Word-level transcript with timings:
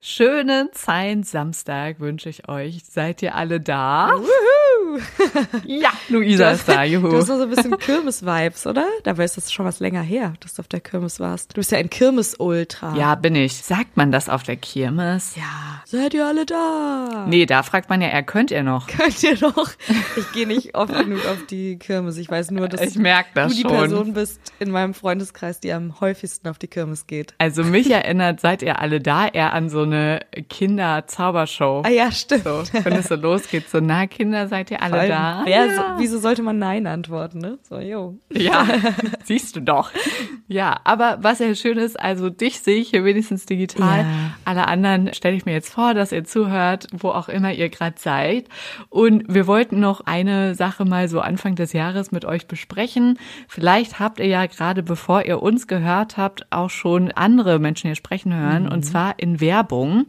Schönen 0.00 0.72
Zeit 0.72 1.26
Samstag 1.26 1.98
wünsche 1.98 2.28
ich 2.28 2.48
euch. 2.48 2.84
Seid 2.84 3.20
ihr 3.22 3.34
alle 3.34 3.60
da? 3.60 4.12
Ja, 5.66 5.90
Luisa 6.08 6.50
ist 6.50 6.68
da, 6.68 6.82
juhu. 6.84 7.08
Du 7.08 7.16
hast 7.18 7.26
so 7.26 7.40
ein 7.40 7.48
bisschen 7.50 7.76
Kirmes-Vibes, 7.78 8.66
oder? 8.66 8.86
Dabei 9.04 9.24
ist 9.24 9.36
das 9.36 9.52
schon 9.52 9.66
was 9.66 9.80
länger 9.80 10.02
her, 10.02 10.34
dass 10.40 10.54
du 10.54 10.60
auf 10.62 10.68
der 10.68 10.80
Kirmes 10.80 11.20
warst. 11.20 11.52
Du 11.52 11.54
bist 11.56 11.70
ja 11.72 11.78
ein 11.78 11.90
Kirmes-Ultra. 11.90 12.96
Ja, 12.96 13.14
bin 13.14 13.34
ich. 13.34 13.54
Sagt 13.56 13.96
man 13.96 14.12
das 14.12 14.28
auf 14.28 14.42
der 14.42 14.56
Kirmes? 14.56 15.36
Ja. 15.36 15.82
Seid 15.86 16.14
ihr 16.14 16.26
alle 16.26 16.46
da? 16.46 17.26
Nee, 17.28 17.46
da 17.46 17.62
fragt 17.62 17.88
man 17.90 18.00
ja 18.00 18.08
eher, 18.08 18.22
könnt 18.22 18.50
ihr 18.50 18.62
noch? 18.62 18.86
Könnt 18.86 19.22
ihr 19.22 19.38
noch? 19.40 19.70
Ich 20.16 20.32
gehe 20.32 20.46
nicht 20.46 20.74
oft 20.74 20.92
genug 20.98 21.24
auf 21.26 21.46
die 21.50 21.78
Kirmes. 21.78 22.16
Ich 22.16 22.30
weiß 22.30 22.50
nur, 22.50 22.68
dass 22.68 22.80
Ich 22.80 22.96
merk 22.96 23.26
das 23.34 23.52
du 23.52 23.56
die 23.56 23.62
schon. 23.62 23.70
Person 23.72 24.12
bist 24.14 24.40
in 24.58 24.70
meinem 24.70 24.94
Freundeskreis, 24.94 25.60
die 25.60 25.72
am 25.72 26.00
häufigsten 26.00 26.48
auf 26.48 26.58
die 26.58 26.68
Kirmes 26.68 27.06
geht. 27.06 27.34
Also 27.38 27.64
mich 27.64 27.90
erinnert, 27.90 28.40
seid 28.40 28.62
ihr 28.62 28.78
alle 28.80 29.00
da, 29.00 29.26
eher 29.28 29.52
an 29.52 29.68
so 29.70 29.82
eine 29.82 30.20
Kinder-Zaubershow. 30.48 31.82
Ah 31.84 31.90
ja, 31.90 32.10
stimmt. 32.12 32.44
So, 32.44 32.62
wenn 32.84 32.92
es 32.94 33.08
so 33.08 33.14
losgeht, 33.14 33.68
so, 33.68 33.80
na 33.80 34.06
Kinder, 34.06 34.48
seid 34.48 34.70
ihr 34.70 34.77
alle 34.80 35.00
allem, 35.00 35.10
da? 35.10 35.42
Wer, 35.44 35.66
ja. 35.66 35.74
so, 35.74 35.82
wieso 35.98 36.18
sollte 36.18 36.42
man 36.42 36.58
Nein 36.58 36.86
antworten, 36.86 37.38
ne? 37.38 37.58
So, 37.62 37.78
jo. 37.78 38.18
Ja, 38.32 38.66
siehst 39.24 39.56
du 39.56 39.60
doch. 39.60 39.90
Ja, 40.46 40.80
aber 40.84 41.18
was 41.20 41.40
ja 41.40 41.54
schön 41.54 41.78
ist, 41.78 42.00
also 42.00 42.30
dich 42.30 42.60
sehe 42.60 42.80
ich 42.80 42.90
hier 42.90 43.04
wenigstens 43.04 43.46
digital. 43.46 44.00
Ja. 44.00 44.06
Alle 44.44 44.66
anderen 44.66 45.12
stelle 45.12 45.36
ich 45.36 45.44
mir 45.44 45.52
jetzt 45.52 45.72
vor, 45.72 45.94
dass 45.94 46.12
ihr 46.12 46.24
zuhört, 46.24 46.86
wo 46.96 47.10
auch 47.10 47.28
immer 47.28 47.52
ihr 47.52 47.68
gerade 47.68 47.96
seid. 47.98 48.48
Und 48.88 49.24
wir 49.28 49.46
wollten 49.46 49.80
noch 49.80 50.00
eine 50.00 50.54
Sache 50.54 50.84
mal 50.84 51.08
so 51.08 51.20
Anfang 51.20 51.54
des 51.54 51.72
Jahres 51.72 52.12
mit 52.12 52.24
euch 52.24 52.46
besprechen. 52.46 53.18
Vielleicht 53.48 54.00
habt 54.00 54.20
ihr 54.20 54.26
ja 54.26 54.46
gerade, 54.46 54.82
bevor 54.82 55.24
ihr 55.24 55.42
uns 55.42 55.66
gehört 55.66 56.16
habt, 56.16 56.46
auch 56.50 56.70
schon 56.70 57.12
andere 57.12 57.58
Menschen 57.58 57.88
hier 57.88 57.96
sprechen 57.96 58.34
hören, 58.34 58.68
und 58.68 58.84
zwar 58.84 59.18
in 59.18 59.40
Werbung. 59.40 60.06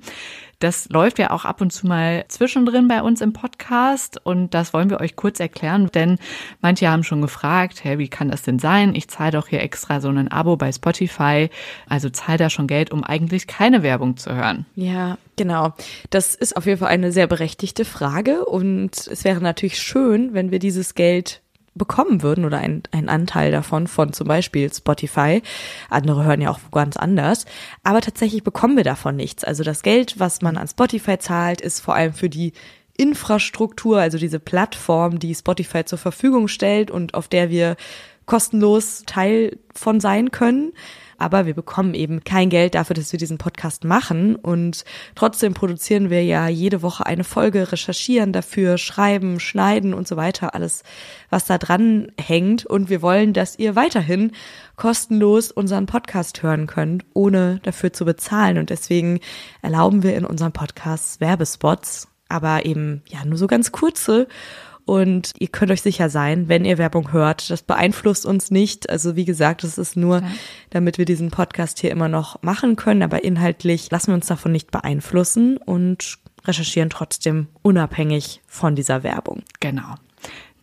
Das 0.60 0.90
läuft 0.90 1.20
ja 1.20 1.32
auch 1.32 1.46
ab 1.46 1.62
und 1.62 1.72
zu 1.72 1.88
mal 1.88 2.26
zwischendrin 2.28 2.88
bei 2.88 3.02
uns 3.02 3.22
im 3.22 3.32
Podcast 3.32 4.20
und 4.24 4.54
das 4.54 4.74
wollen 4.74 4.90
wir 4.90 5.00
euch 5.00 5.16
kurz 5.16 5.40
erklären, 5.40 5.90
denn 5.94 6.20
manche 6.62 6.90
haben 6.90 7.04
schon 7.04 7.22
gefragt, 7.22 7.84
hey, 7.84 7.98
wie 7.98 8.10
kann 8.10 8.30
das 8.30 8.42
denn 8.42 8.60
sein? 8.60 8.94
Ich 8.94 9.08
zahle 9.08 9.32
doch 9.32 9.48
hier 9.48 9.62
extra 9.62 10.02
so 10.02 10.10
ein 10.10 10.32
Abo 10.32 10.58
bei 10.58 10.72
Spotify, 10.72 11.50
also 11.88 12.10
zahle 12.10 12.38
da 12.38 12.50
schon 12.50 12.68
Geld, 12.68 12.92
um 12.92 13.06
eigentlich 13.06 13.48
keine 13.48 13.84
Werbung 13.84 14.18
zu 14.18 14.36
hören. 14.36 14.66
Ja, 14.76 15.18
genau. 15.38 15.74
Das 16.10 16.36
ist 16.36 16.58
auf 16.58 16.66
jeden 16.66 16.80
Fall 16.80 16.90
eine 16.90 17.14
sehr 17.14 17.28
berechtigte 17.28 17.86
Frage 17.86 18.46
und 18.46 19.08
es 19.08 19.24
wäre 19.24 19.42
natürlich 19.42 19.80
schön, 19.80 20.34
wenn 20.34 20.52
wir 20.52 20.60
dieses 20.60 20.94
Geld 20.94 21.42
bekommen 21.80 22.22
würden 22.22 22.46
oder 22.46 22.60
ein, 22.60 22.84
ein 22.92 23.10
Anteil 23.10 23.52
davon 23.52 23.88
von 23.88 24.14
zum 24.14 24.28
Beispiel 24.28 24.72
Spotify. 24.72 25.42
Andere 25.90 26.24
hören 26.24 26.42
ja 26.42 26.52
auch 26.52 26.60
ganz 26.72 26.96
anders. 26.96 27.46
Aber 27.84 28.02
tatsächlich 28.02 28.44
bekommen 28.44 28.78
wir 28.78 28.84
davon 28.84 29.16
nichts. 29.16 29.44
Also 29.44 29.64
das 29.64 29.82
Geld, 29.82 30.20
was 30.20 30.44
man 30.44 30.58
an 30.58 30.68
Spotify 30.68 31.18
zahlt, 31.18 31.62
ist 31.62 31.80
vor 31.80 31.96
allem 31.96 32.14
für 32.14 32.30
die 32.30 32.54
Infrastruktur, 32.96 34.00
also 34.00 34.20
diese 34.20 34.40
Plattform, 34.40 35.18
die 35.18 35.34
Spotify 35.34 35.86
zur 35.86 35.98
Verfügung 35.98 36.48
stellt 36.48 36.92
und 36.92 37.16
auf 37.16 37.28
der 37.28 37.50
wir 37.50 37.78
kostenlos 38.26 39.04
Teil 39.08 39.58
von 39.74 40.00
sein 40.00 40.30
können. 40.30 40.74
Aber 41.20 41.46
wir 41.46 41.54
bekommen 41.54 41.94
eben 41.94 42.24
kein 42.24 42.50
Geld 42.50 42.76
dafür, 42.76 42.96
dass 42.96 43.12
wir 43.12 43.20
diesen 43.20 43.38
Podcast 43.38 43.84
machen. 43.84 44.36
Und 44.36 44.86
trotzdem 45.16 45.54
produzieren 45.54 46.10
wir 46.10 46.24
ja 46.24 46.48
jede 46.48 46.82
Woche 46.82 47.06
eine 47.06 47.24
Folge, 47.24 47.72
recherchieren 47.72 48.34
dafür, 48.34 48.78
schreiben, 48.78 49.40
schneiden 49.40 49.94
und 49.94 50.08
so 50.08 50.18
weiter. 50.18 50.56
Alles, 50.56 50.84
was 51.30 51.46
da 51.46 51.58
dran 51.58 52.12
hängt. 52.20 52.66
Und 52.66 52.90
wir 52.90 53.02
wollen, 53.02 53.34
dass 53.34 53.60
ihr 53.60 53.76
weiterhin 53.76 54.32
kostenlos 54.76 55.52
unseren 55.52 55.86
Podcast 55.86 56.42
hören 56.42 56.66
könnt, 56.66 57.06
ohne 57.14 57.60
dafür 57.64 57.94
zu 57.94 58.06
bezahlen. 58.06 58.58
Und 58.58 58.70
deswegen 58.70 59.20
erlauben 59.62 60.04
wir 60.04 60.16
in 60.16 60.26
unserem 60.26 60.54
Podcast 60.54 61.20
Werbespots, 61.20 62.08
aber 62.30 62.66
eben 62.66 63.02
ja 63.08 63.26
nur 63.26 63.38
so 63.38 63.48
ganz 63.48 63.72
kurze. 63.72 64.28
Und 64.90 65.34
ihr 65.38 65.50
könnt 65.50 65.70
euch 65.70 65.84
sicher 65.84 66.10
sein, 66.10 66.50
wenn 66.50 66.66
ihr 66.66 66.80
Werbung 66.80 67.14
hört, 67.14 67.52
das 67.52 67.62
beeinflusst 67.62 68.26
uns 68.26 68.50
nicht. 68.50 68.90
Also 68.90 69.16
wie 69.16 69.24
gesagt, 69.24 69.64
es 69.64 69.78
ist 69.78 69.96
nur, 69.96 70.24
damit 70.72 70.98
wir 70.98 71.06
diesen 71.06 71.30
Podcast 71.30 71.78
hier 71.78 71.92
immer 71.92 72.08
noch 72.08 72.42
machen 72.42 72.76
können. 72.76 73.04
Aber 73.04 73.24
inhaltlich 73.24 73.92
lassen 73.92 74.08
wir 74.08 74.16
uns 74.16 74.26
davon 74.26 74.52
nicht 74.52 74.72
beeinflussen 74.72 75.58
und 75.58 76.18
recherchieren 76.44 76.90
trotzdem 76.90 77.50
unabhängig 77.62 78.42
von 78.48 78.74
dieser 78.76 79.04
Werbung. 79.04 79.44
Genau. 79.60 79.94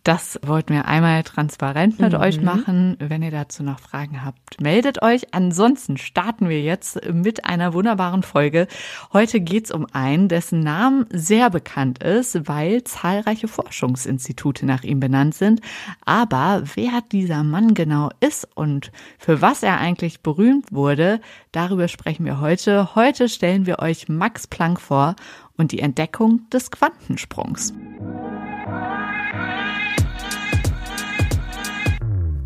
Das 0.07 0.39
wollten 0.41 0.73
wir 0.73 0.85
einmal 0.85 1.21
transparent 1.23 1.99
mit 1.99 2.13
euch 2.13 2.41
machen. 2.41 2.95
Wenn 2.97 3.23
ihr 3.23 3.29
dazu 3.29 3.61
noch 3.61 3.81
Fragen 3.81 4.23
habt, 4.23 4.61
meldet 4.61 5.01
euch. 5.01 5.33
Ansonsten 5.33 5.97
starten 5.97 6.47
wir 6.47 6.61
jetzt 6.61 7.01
mit 7.11 7.43
einer 7.43 7.73
wunderbaren 7.73 8.23
Folge. 8.23 8.67
Heute 9.11 9.41
geht's 9.41 9.69
um 9.69 9.85
einen, 9.91 10.29
dessen 10.29 10.61
Namen 10.61 11.07
sehr 11.09 11.49
bekannt 11.49 12.01
ist, 12.01 12.47
weil 12.47 12.85
zahlreiche 12.85 13.49
Forschungsinstitute 13.49 14.65
nach 14.65 14.83
ihm 14.85 15.01
benannt 15.01 15.35
sind. 15.35 15.59
Aber 16.05 16.63
wer 16.75 17.01
dieser 17.11 17.43
Mann 17.43 17.73
genau 17.73 18.09
ist 18.21 18.47
und 18.55 18.93
für 19.19 19.41
was 19.41 19.61
er 19.61 19.77
eigentlich 19.77 20.21
berühmt 20.21 20.71
wurde, 20.71 21.19
darüber 21.51 21.89
sprechen 21.89 22.23
wir 22.23 22.39
heute. 22.39 22.95
Heute 22.95 23.27
stellen 23.27 23.65
wir 23.65 23.79
euch 23.79 24.07
Max 24.07 24.47
Planck 24.47 24.79
vor 24.79 25.17
und 25.57 25.73
die 25.73 25.79
Entdeckung 25.79 26.49
des 26.49 26.71
Quantensprungs. 26.71 27.73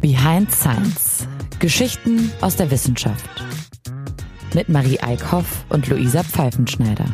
Behind 0.01 0.51
Science. 0.51 1.28
Geschichten 1.59 2.31
aus 2.41 2.56
der 2.56 2.72
Wissenschaft. 2.72 3.29
Mit 4.56 4.67
Marie 4.67 5.00
Eickhoff 5.00 5.63
und 5.69 5.88
Luisa 5.89 6.23
Pfeifenschneider. 6.23 7.06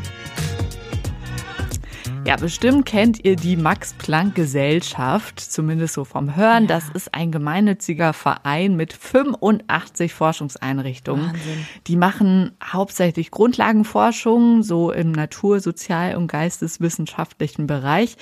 Ja, 2.28 2.36
bestimmt 2.36 2.86
kennt 2.86 3.24
ihr 3.24 3.38
die 3.38 3.56
Max-Planck-Gesellschaft, 3.56 5.40
zumindest 5.40 5.94
so 5.94 6.04
vom 6.04 6.36
Hören. 6.36 6.68
Das 6.68 6.90
ist 6.90 7.14
ein 7.14 7.32
gemeinnütziger 7.32 8.12
Verein 8.12 8.76
mit 8.76 8.92
85 8.92 10.14
Forschungseinrichtungen. 10.14 11.28
Wahnsinn. 11.28 11.68
Die 11.88 11.96
machen 11.96 12.52
hauptsächlich 12.62 13.32
Grundlagenforschung, 13.32 14.62
so 14.64 14.92
im 14.92 15.14
natur-, 15.14 15.62
sozial- 15.62 16.18
und 16.18 16.28
geisteswissenschaftlichen 16.28 17.66
Bereich. 17.66 18.18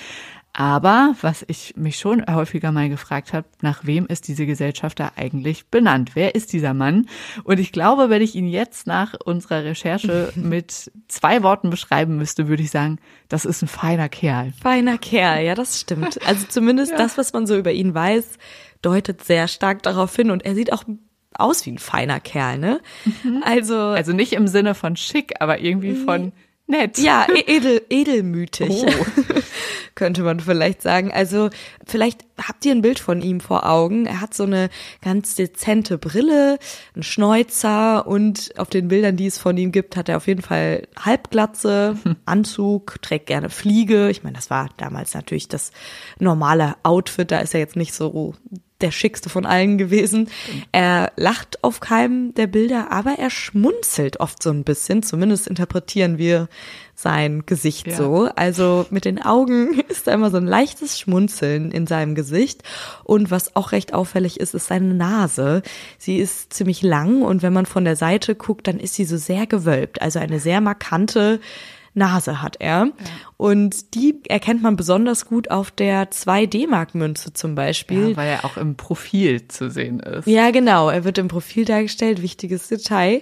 Aber 0.57 1.15
was 1.21 1.43
ich 1.49 1.73
mich 1.75 1.97
schon 1.99 2.23
häufiger 2.33 2.71
mal 2.71 2.87
gefragt 2.87 3.33
habe, 3.33 3.45
nach 3.61 3.85
wem 3.85 4.05
ist 4.05 4.29
diese 4.29 4.45
Gesellschaft 4.45 5.01
da 5.01 5.11
eigentlich 5.17 5.65
benannt? 5.67 6.11
Wer 6.13 6.33
ist 6.33 6.53
dieser 6.53 6.73
Mann? 6.73 7.09
Und 7.43 7.59
ich 7.59 7.73
glaube, 7.73 8.09
wenn 8.09 8.21
ich 8.21 8.35
ihn 8.35 8.47
jetzt 8.47 8.87
nach 8.87 9.15
unserer 9.25 9.65
Recherche 9.65 10.31
mit 10.37 10.91
zwei 11.09 11.43
Worten 11.43 11.69
beschreiben 11.69 12.15
müsste, 12.15 12.47
würde 12.47 12.63
ich 12.63 12.71
sagen, 12.71 12.99
das 13.27 13.43
ist 13.43 13.63
ein 13.63 13.67
feiner 13.67 14.07
Kerl. 14.07 14.53
Feiner 14.61 14.97
Kerl, 14.97 15.43
ja, 15.43 15.55
das 15.55 15.81
stimmt. 15.81 16.25
Also 16.25 16.45
zumindest 16.47 16.93
das, 16.97 17.17
was 17.17 17.33
man 17.33 17.45
so 17.47 17.57
über 17.57 17.73
ihn 17.73 17.93
weiß, 17.93 18.37
deutet 18.81 19.25
sehr 19.25 19.49
stark 19.49 19.83
darauf 19.83 20.15
hin. 20.15 20.31
Und 20.31 20.45
er 20.45 20.55
sieht 20.55 20.71
auch 20.71 20.85
aus 21.33 21.65
wie 21.65 21.71
ein 21.71 21.79
feiner 21.79 22.21
Kerl, 22.21 22.59
ne? 22.59 22.79
Also, 23.43 23.75
Also 23.77 24.13
nicht 24.13 24.31
im 24.31 24.47
Sinne 24.47 24.73
von 24.73 24.95
schick, 24.95 25.33
aber 25.41 25.59
irgendwie 25.59 25.95
von 25.95 26.31
nett. 26.65 26.97
ja, 26.97 27.27
e- 27.29 27.43
edel, 27.57 27.81
edelmütig, 27.89 28.69
Oh. 28.69 28.85
Könnte 29.95 30.23
man 30.23 30.39
vielleicht 30.39 30.81
sagen. 30.81 31.11
Also 31.11 31.49
vielleicht 31.85 32.25
habt 32.37 32.65
ihr 32.65 32.73
ein 32.73 32.81
Bild 32.81 32.99
von 32.99 33.21
ihm 33.21 33.39
vor 33.39 33.67
Augen. 33.67 34.05
Er 34.05 34.21
hat 34.21 34.33
so 34.33 34.43
eine 34.43 34.69
ganz 35.01 35.35
dezente 35.35 35.97
Brille, 35.97 36.59
einen 36.93 37.03
Schnäuzer 37.03 38.05
und 38.05 38.53
auf 38.57 38.69
den 38.69 38.89
Bildern, 38.89 39.15
die 39.15 39.27
es 39.27 39.37
von 39.37 39.57
ihm 39.57 39.71
gibt, 39.71 39.95
hat 39.95 40.09
er 40.09 40.17
auf 40.17 40.27
jeden 40.27 40.41
Fall 40.41 40.87
Halbglatze, 40.99 41.97
Anzug, 42.25 43.01
trägt 43.01 43.27
gerne 43.27 43.49
Fliege. 43.49 44.09
Ich 44.09 44.23
meine, 44.23 44.35
das 44.35 44.49
war 44.49 44.69
damals 44.77 45.13
natürlich 45.13 45.47
das 45.47 45.71
normale 46.19 46.75
Outfit. 46.83 47.31
Da 47.31 47.39
ist 47.39 47.53
er 47.53 47.61
jetzt 47.61 47.77
nicht 47.77 47.93
so 47.93 48.35
der 48.81 48.91
schickste 48.91 49.29
von 49.29 49.45
allen 49.45 49.77
gewesen. 49.77 50.29
Er 50.71 51.11
lacht 51.15 51.63
auf 51.63 51.79
keinem 51.79 52.33
der 52.33 52.47
Bilder, 52.47 52.91
aber 52.91 53.17
er 53.17 53.29
schmunzelt 53.29 54.19
oft 54.19 54.43
so 54.43 54.49
ein 54.49 54.63
bisschen. 54.63 55.01
Zumindest 55.01 55.47
interpretieren 55.47 56.17
wir 56.17 56.49
sein 56.95 57.43
Gesicht 57.45 57.87
Ja. 57.87 57.97
so. 57.97 58.29
Also 58.35 58.85
mit 58.89 59.05
den 59.05 59.21
Augen 59.21 59.79
ist 59.89 60.07
da 60.07 60.13
immer 60.13 60.31
so 60.31 60.37
ein 60.37 60.47
leichtes 60.47 60.99
Schmunzeln 60.99 61.71
in 61.71 61.87
seinem 61.87 62.15
Gesicht. 62.15 62.63
Und 63.03 63.31
was 63.31 63.55
auch 63.55 63.71
recht 63.73 63.93
auffällig 63.93 64.39
ist, 64.39 64.53
ist 64.55 64.67
seine 64.67 64.93
Nase. 64.93 65.61
Sie 65.97 66.17
ist 66.17 66.53
ziemlich 66.53 66.81
lang 66.81 67.21
und 67.21 67.43
wenn 67.43 67.53
man 67.53 67.65
von 67.65 67.85
der 67.85 67.95
Seite 67.95 68.35
guckt, 68.35 68.67
dann 68.67 68.79
ist 68.79 68.95
sie 68.95 69.05
so 69.05 69.17
sehr 69.17 69.45
gewölbt. 69.45 70.01
Also 70.01 70.19
eine 70.19 70.39
sehr 70.39 70.61
markante 70.61 71.39
Nase 71.97 72.41
hat 72.41 72.57
er. 72.59 72.89
Und 73.37 73.95
die 73.95 74.19
erkennt 74.27 74.61
man 74.61 74.75
besonders 74.75 75.25
gut 75.25 75.49
auf 75.49 75.71
der 75.71 76.11
2 76.11 76.45
D-Mark-Münze 76.45 77.31
zum 77.33 77.55
Beispiel. 77.55 78.09
Ja, 78.09 78.17
weil 78.17 78.27
er 78.29 78.45
auch 78.45 78.57
im 78.57 78.75
Profil 78.75 79.47
zu 79.47 79.69
sehen 79.71 80.01
ist. 80.01 80.27
Ja, 80.27 80.51
genau. 80.51 80.89
Er 80.89 81.05
wird 81.05 81.17
im 81.17 81.29
Profil 81.29 81.63
dargestellt, 81.63 82.21
wichtiges 82.21 82.67
Detail. 82.67 83.21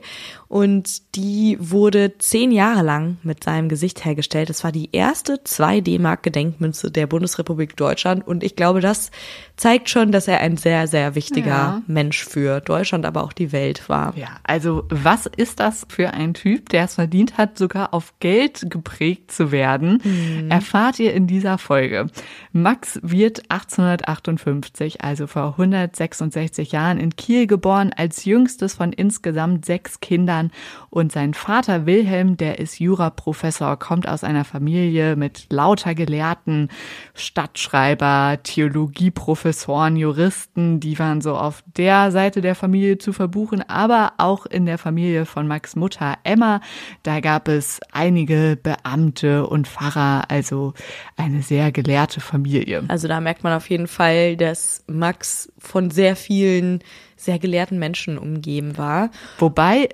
Und 0.54 1.16
die 1.16 1.58
wurde 1.60 2.20
zehn 2.20 2.52
Jahre 2.52 2.84
lang 2.84 3.18
mit 3.24 3.44
seinem 3.44 3.70
Gesicht 3.70 4.06
hergestellt. 4.06 4.52
Es 4.52 4.64
war 4.64 4.72
die 4.72 4.90
erste 4.92 5.44
2 5.44 5.82
D-Mark 5.82 6.22
Gedenkmünze 6.22 6.92
der 6.92 7.08
Bundesrepublik 7.08 7.76
Deutschland 7.76 8.28
und 8.28 8.44
ich 8.44 8.56
glaube, 8.56 8.80
das 8.80 9.10
zeigt 9.58 9.90
schon, 9.90 10.12
dass 10.12 10.28
er 10.28 10.42
ein 10.42 10.58
sehr, 10.58 10.86
sehr 10.86 11.16
wichtiger 11.16 11.48
ja. 11.48 11.82
Mensch 11.88 12.24
für 12.24 12.62
Deutschland, 12.62 13.08
aber 13.08 13.24
auch 13.24 13.34
die 13.34 13.52
Welt 13.52 13.90
war. 13.90 14.16
Ja, 14.16 14.28
also 14.44 14.84
was 14.90 15.26
ist 15.26 15.60
das 15.60 15.88
für 15.90 16.14
ein 16.14 16.36
Typ, 16.36 16.70
der 16.70 16.84
es 16.84 16.96
verdient 16.96 17.40
hat, 17.40 17.58
sogar 17.58 17.92
auf 17.92 18.14
Geld 18.20 18.68
geprägt 18.70 19.32
zu 19.32 19.52
werden? 19.52 20.02
Mhm. 20.04 20.52
Erfahrt 20.52 21.00
ihr 21.00 21.16
in 21.16 21.26
dieser 21.26 21.58
Folge. 21.58 22.12
Max 22.52 23.00
wird 23.02 23.50
1858, 23.50 25.04
also 25.04 25.26
vor 25.26 25.54
166 25.54 26.74
Jahren 26.74 27.00
in 27.00 27.16
Kiel 27.16 27.48
geboren, 27.48 27.92
als 27.96 28.26
jüngstes 28.26 28.76
von 28.76 28.94
insgesamt 28.94 29.66
sechs 29.66 30.00
Kindern 30.00 30.43
und 30.90 31.12
sein 31.12 31.34
Vater 31.34 31.86
Wilhelm, 31.86 32.38
der 32.38 32.60
ist 32.60 32.80
Juraprofessor, 32.80 33.78
kommt 33.78 34.08
aus 34.08 34.24
einer 34.24 34.46
Familie 34.46 35.16
mit 35.16 35.48
lauter 35.52 35.96
Gelehrten, 35.96 36.70
Stadtschreiber, 37.14 38.40
Theologieprofessoren, 38.44 39.96
Juristen, 39.96 40.80
die 40.80 40.98
waren 41.00 41.22
so 41.22 41.36
auf 41.36 41.64
der 41.78 42.12
Seite 42.12 42.42
der 42.42 42.56
Familie 42.56 42.98
zu 42.98 43.14
verbuchen, 43.14 43.62
aber 43.68 44.14
auch 44.18 44.46
in 44.46 44.66
der 44.66 44.78
Familie 44.78 45.26
von 45.26 45.48
Max 45.48 45.76
Mutter 45.76 46.18
Emma, 46.24 46.62
da 47.04 47.20
gab 47.20 47.48
es 47.48 47.80
einige 47.92 48.58
Beamte 48.62 49.48
und 49.48 49.68
Pfarrer, 49.68 50.26
also 50.30 50.74
eine 51.18 51.42
sehr 51.42 51.72
gelehrte 51.72 52.22
Familie. 52.22 52.84
Also 52.88 53.08
da 53.08 53.20
merkt 53.20 53.44
man 53.44 53.54
auf 53.54 53.70
jeden 53.70 53.88
Fall, 53.88 54.38
dass 54.38 54.84
Max 54.88 55.52
von 55.58 55.90
sehr 55.92 56.16
vielen 56.16 56.80
sehr 57.16 57.40
gelehrten 57.40 57.80
Menschen 57.80 58.18
umgeben 58.18 58.78
war. 58.78 59.10
Wobei 59.40 59.90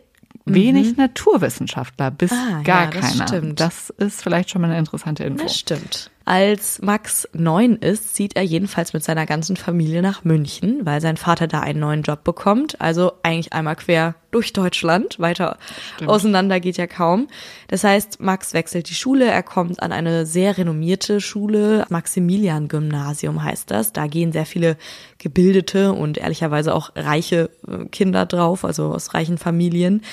wenig 0.46 0.92
mhm. 0.92 1.04
Naturwissenschaftler, 1.04 2.12
bis 2.12 2.32
ah, 2.32 2.62
gar 2.64 2.86
ja, 2.86 2.92
das 2.92 3.12
keiner. 3.12 3.28
Stimmt. 3.28 3.60
Das 3.60 3.90
ist 3.92 4.22
vielleicht 4.22 4.50
schon 4.50 4.62
mal 4.62 4.70
eine 4.70 4.80
interessante 4.80 5.24
Info. 5.24 5.44
Das 5.44 5.58
stimmt. 5.58 6.12
Als 6.30 6.80
Max 6.80 7.28
neun 7.34 7.78
ist, 7.78 8.14
zieht 8.14 8.36
er 8.36 8.44
jedenfalls 8.44 8.94
mit 8.94 9.04
seiner 9.04 9.26
ganzen 9.26 9.58
Familie 9.58 10.04
nach 10.04 10.24
München, 10.24 10.86
weil 10.86 11.02
sein 11.02 11.18
Vater 11.18 11.48
da 11.48 11.62
einen 11.62 11.80
neuen 11.80 12.04
Job 12.04 12.24
bekommt. 12.24 12.80
Also 12.80 13.14
eigentlich 13.24 13.52
einmal 13.52 13.76
quer 13.76 14.14
durch 14.30 14.54
Deutschland. 14.54 15.18
Weiter 15.18 15.58
Stimmt. 15.96 16.12
auseinander 16.12 16.60
geht 16.60 16.78
ja 16.78 16.86
kaum. 16.86 17.30
Das 17.68 17.84
heißt, 17.84 18.20
Max 18.20 18.54
wechselt 18.54 18.92
die 18.92 18.94
Schule. 18.94 19.26
Er 19.26 19.42
kommt 19.42 19.81
an 19.81 19.92
eine 19.92 20.28
sehr 20.28 20.56
renommierte 20.56 21.20
Schule. 21.20 21.88
Maximilian-Gymnasium 21.90 23.44
heißt 23.44 23.72
das. 23.72 23.92
Da 23.92 24.06
gehen 24.06 24.31
sehr 24.31 24.46
viele 24.46 24.78
gebildete 25.18 25.94
und 25.94 26.20
ehrlicherweise 26.20 26.76
auch 26.76 26.92
reiche 26.96 27.50
äh, 27.68 27.86
Kinder 27.86 28.28
drauf, 28.28 28.66
also 28.66 28.94
aus 28.94 29.16
reichen 29.16 29.40
Familien. 29.40 30.04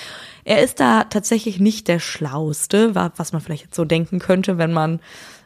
Er 0.44 0.62
ist 0.62 0.80
da 0.80 1.04
tatsächlich 1.04 1.60
nicht 1.60 1.88
der 1.88 1.98
Schlauste, 1.98 2.94
was 2.94 3.32
man 3.34 3.42
vielleicht 3.42 3.64
jetzt 3.64 3.74
so 3.74 3.84
denken 3.84 4.18
könnte, 4.18 4.56
wenn 4.56 4.72
man 4.72 5.00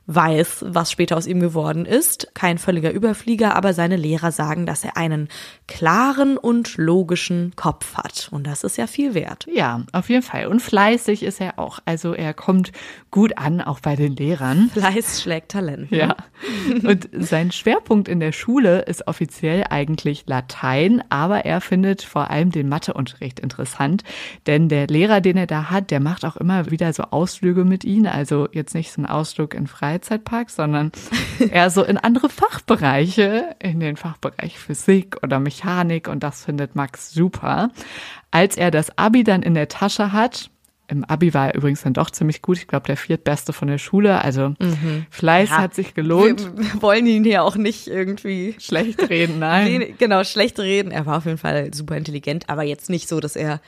weiß, 0.07 0.65
was 0.69 0.91
später 0.91 1.17
aus 1.17 1.27
ihm 1.27 1.41
geworden 1.41 1.87
ist. 1.87 2.29
Kein 2.35 2.59
völliger 2.59 2.91
Überflieger, 2.91 3.55
aber 3.55 3.75
seine 3.75 3.97
Lehrer 3.97 4.33
sagen, 4.33 4.67
dass 4.67 4.85
er 4.85 4.97
einen 4.97 5.29
klaren 5.69 6.37
und 6.37 6.77
logischen 6.77 7.53
Kopf 7.55 7.95
hat. 7.95 8.29
Und 8.33 8.47
das 8.47 8.65
ist 8.65 8.77
ja 8.77 8.87
viel 8.87 9.15
wert. 9.15 9.47
Ja, 9.53 9.83
auf 9.93 10.09
jeden 10.09 10.23
Fall. 10.23 10.47
Und 10.47 10.61
fleißig 10.61 11.23
ist 11.23 11.41
er 11.41 11.59
auch. 11.59 11.79
Also 11.85 12.13
er 12.13 12.35
kommt 12.35 12.73
gut 13.11 13.39
an, 13.39 13.61
auch 13.61 13.81
bei 13.81 13.95
den 13.95 14.17
Lehrern. 14.17 14.71
Fleiß 14.73 15.23
schlägt 15.23 15.53
Talent. 15.53 15.91
Ne? 15.93 15.99
Ja. 15.99 16.17
Und 16.83 17.09
sein 17.13 17.53
Schwerpunkt 17.53 18.09
in 18.09 18.21
der 18.21 18.33
Schule 18.33 18.83
ist 18.83 19.07
offiziell 19.07 19.65
eigentlich 19.71 20.25
Latein, 20.27 21.03
aber 21.09 21.45
er 21.45 21.61
findet 21.61 22.03
vor 22.03 22.31
allem 22.31 22.51
den 22.51 22.69
Matheunterricht 22.69 23.41
interessant, 23.41 24.03
denn 24.47 24.69
der 24.69 24.87
Lehrer, 24.87 25.21
den 25.21 25.37
er 25.37 25.47
da 25.47 25.71
hat, 25.71 25.91
der 25.91 26.01
macht 26.01 26.25
auch 26.25 26.37
immer 26.37 26.71
wieder 26.71 26.93
so 26.93 27.05
Ausflüge 27.05 27.65
mit 27.65 27.85
ihm. 27.85 28.07
Also 28.07 28.49
jetzt 28.53 28.75
nicht 28.75 28.93
so 28.93 29.03
ein 29.03 29.07
Ausflug 29.07 29.55
in 29.55 29.67
Freizeit 29.67 29.90
Freizeitpark, 29.91 30.51
sondern 30.51 30.93
eher 31.51 31.69
so 31.71 31.83
in 31.83 31.99
andere 31.99 32.29
Fachbereiche, 32.29 33.57
in 33.59 33.81
den 33.81 33.97
Fachbereich 33.97 34.59
Physik 34.59 35.17
oder 35.23 35.41
Mechanik 35.41 36.07
und 36.07 36.23
das 36.23 36.45
findet 36.45 36.77
Max 36.77 37.11
super. 37.11 37.71
Als 38.31 38.57
er 38.57 38.71
das 38.71 38.97
Abi 38.97 39.25
dann 39.25 39.43
in 39.43 39.55
der 39.55 39.69
Tasche 39.69 40.13
hat, 40.13 40.51
im 40.87 41.05
Abi 41.05 41.35
war 41.35 41.49
er 41.49 41.55
übrigens 41.55 41.83
dann 41.83 41.93
doch 41.93 42.11
ziemlich 42.11 42.43
gut. 42.43 42.59
Ich 42.59 42.67
glaube, 42.67 42.87
der 42.87 42.97
viertbeste 42.97 43.53
von 43.53 43.69
der 43.69 43.79
Schule. 43.79 44.23
Also 44.25 44.51
mhm. 44.59 45.07
Fleiß 45.11 45.51
ja, 45.51 45.59
hat 45.59 45.75
sich 45.75 45.95
gelohnt. 45.95 46.51
Wir 46.57 46.83
wollen 46.83 47.07
ihn 47.07 47.25
ja 47.25 47.43
auch 47.43 47.57
nicht 47.57 47.87
irgendwie 47.87 48.57
schlecht 48.59 49.09
reden, 49.09 49.39
nein. 49.39 49.95
genau, 49.99 50.25
schlecht 50.25 50.59
reden. 50.59 50.91
Er 50.91 51.07
war 51.07 51.19
auf 51.19 51.27
jeden 51.27 51.39
Fall 51.39 51.73
super 51.75 51.97
intelligent, 51.97 52.49
aber 52.49 52.63
jetzt 52.63 52.91
nicht 52.91 53.09
so, 53.09 53.21
dass 53.21 53.37
er 53.37 53.61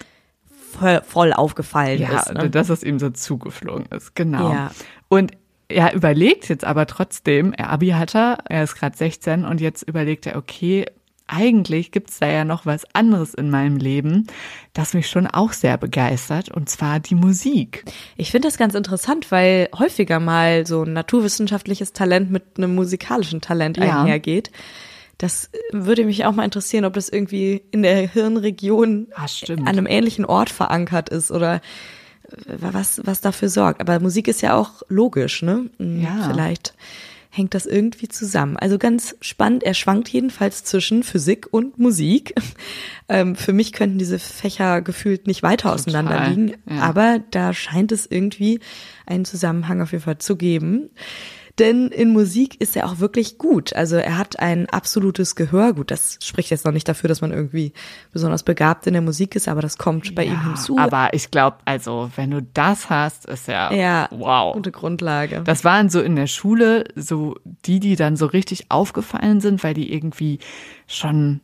voll, 0.72 1.02
voll 1.06 1.32
aufgefallen 1.32 2.00
ja, 2.00 2.20
ist. 2.20 2.28
Ja, 2.28 2.34
ne? 2.34 2.50
dass 2.50 2.70
es 2.70 2.82
ihm 2.82 2.98
so 2.98 3.10
zugeflogen 3.10 3.86
ist, 3.86 4.14
genau. 4.14 4.52
Ja. 4.52 4.70
Und 5.08 5.32
er 5.72 5.94
überlegt 5.94 6.48
jetzt 6.48 6.64
aber 6.64 6.86
trotzdem, 6.86 7.52
er 7.52 7.70
Abi 7.70 7.88
hat 7.88 8.14
er, 8.14 8.38
er 8.48 8.64
ist 8.64 8.74
gerade 8.76 8.96
16 8.96 9.44
und 9.44 9.60
jetzt 9.60 9.82
überlegt 9.82 10.26
er, 10.26 10.36
okay, 10.36 10.86
eigentlich 11.26 11.92
gibt's 11.92 12.19
da 12.19 12.28
ja 12.28 12.44
noch 12.44 12.66
was 12.66 12.84
anderes 12.94 13.32
in 13.34 13.50
meinem 13.50 13.76
Leben, 13.78 14.26
das 14.74 14.92
mich 14.92 15.08
schon 15.08 15.26
auch 15.26 15.52
sehr 15.52 15.78
begeistert, 15.78 16.50
und 16.50 16.69
zwar 16.69 17.00
die 17.00 17.14
Musik. 17.14 17.84
Ich 18.16 18.30
finde 18.30 18.48
das 18.48 18.58
ganz 18.58 18.74
interessant, 18.74 19.30
weil 19.30 19.69
häufiger 19.76 20.20
mal 20.20 20.66
so 20.66 20.82
ein 20.82 20.92
naturwissenschaftliches 20.92 21.92
Talent 21.92 22.30
mit 22.30 22.44
einem 22.58 22.75
musikalischen 22.75 23.40
Talent 23.40 23.78
ja. 23.78 24.02
einhergeht. 24.02 24.50
Das 25.16 25.50
würde 25.70 26.04
mich 26.04 26.25
auch 26.25 26.32
mal 26.32 26.44
interessieren, 26.44 26.84
ob 26.84 26.94
das 26.94 27.08
irgendwie 27.08 27.62
in 27.70 27.82
der 27.82 28.08
Hirnregion 28.08 29.08
ah, 29.14 29.26
an 29.48 29.68
einem 29.68 29.86
ähnlichen 29.86 30.25
Ort 30.25 30.50
verankert 30.50 31.08
ist 31.08 31.30
oder 31.30 31.60
was, 32.46 33.00
was 33.05 33.20
dafür 33.20 33.49
sorgt. 33.49 33.81
Aber 33.81 34.00
Musik 34.00 34.29
ist 34.29 34.43
ja 34.43 34.55
auch 34.55 34.82
logisch, 34.88 35.43
ne? 35.43 35.70
Hm, 35.79 36.02
ja. 36.02 36.29
Vielleicht 36.31 36.75
hängt 37.34 37.55
das 37.55 37.64
irgendwie 37.64 38.08
zusammen. 38.08 38.58
Also 38.58 38.76
ganz 38.76 39.17
spannend. 39.23 39.62
Er 39.62 39.73
schwankt 39.73 40.11
jedenfalls 40.11 40.64
zwischen 40.64 41.02
Physik 41.02 41.49
und 41.50 41.79
Musik. 41.79 42.34
Ähm, 43.08 43.37
für 43.37 43.52
mich 43.52 43.73
könnten 43.73 43.99
diese 43.99 44.19
Fächer 44.19 44.81
gefühlt 44.81 45.26
nicht 45.26 45.43
weiter 45.43 45.75
auseinander 45.75 46.29
liegen, 46.29 46.55
ja. 46.70 46.79
aber 46.79 47.20
da 47.31 47.52
scheint 47.52 47.93
es 47.93 48.06
irgendwie 48.06 48.61
einen 49.05 49.26
Zusammenhang 49.26 49.82
auf 49.82 49.93
jeden 49.93 50.05
Fall 50.05 50.17
zu 50.17 50.37
geben. 50.37 50.88
Denn 51.58 51.88
in 51.88 52.12
Musik 52.12 52.60
ist 52.60 52.76
er 52.76 52.87
auch 52.87 52.99
wirklich 52.99 53.37
gut. 53.37 53.75
Also 53.75 53.96
er 53.96 54.16
hat 54.16 54.38
ein 54.38 54.69
absolutes 54.70 55.37
Gehör. 55.37 55.75
Gut, 55.75 55.90
das 55.90 56.19
spricht 56.22 56.50
jetzt 56.50 56.64
noch 56.64 56.72
nicht 56.72 56.88
dafür, 56.88 57.08
dass 57.08 57.20
man 57.20 57.31
irgendwie 57.31 57.72
besonders 58.12 58.43
begabt 58.43 58.87
in 58.87 58.94
der 58.94 59.02
Musik 59.02 59.37
ist, 59.37 59.49
aber 59.49 59.60
das 59.60 59.76
kommt 59.76 60.14
bei 60.14 60.25
ja, 60.25 60.32
ihm 60.32 60.44
hinzu. 60.44 60.78
Aber 60.78 61.10
ich 61.12 61.31
glaube, 61.31 61.58
also 61.66 62.10
wenn 62.16 62.31
du 62.31 62.43
das 62.43 62.88
hast, 62.88 63.26
ist 63.26 63.49
ja, 63.49 63.72
ja 63.72 64.08
wow. 64.10 64.54
Gute 64.54 64.72
Grundlage. 64.72 65.43
Das 65.44 65.64
waren 65.64 65.90
so 65.90 66.00
in 66.00 66.16
der 66.16 66.26
Schule 66.26 66.84
so 66.94 67.37
die, 67.66 67.81
die 67.81 67.96
dann 67.96 68.16
so 68.16 68.26
richtig 68.26 68.70
aufgefallen 68.70 69.40
sind, 69.40 69.62
weil 69.62 69.75
die 69.75 69.93
irgendwie 69.93 70.38
schon 70.87 71.40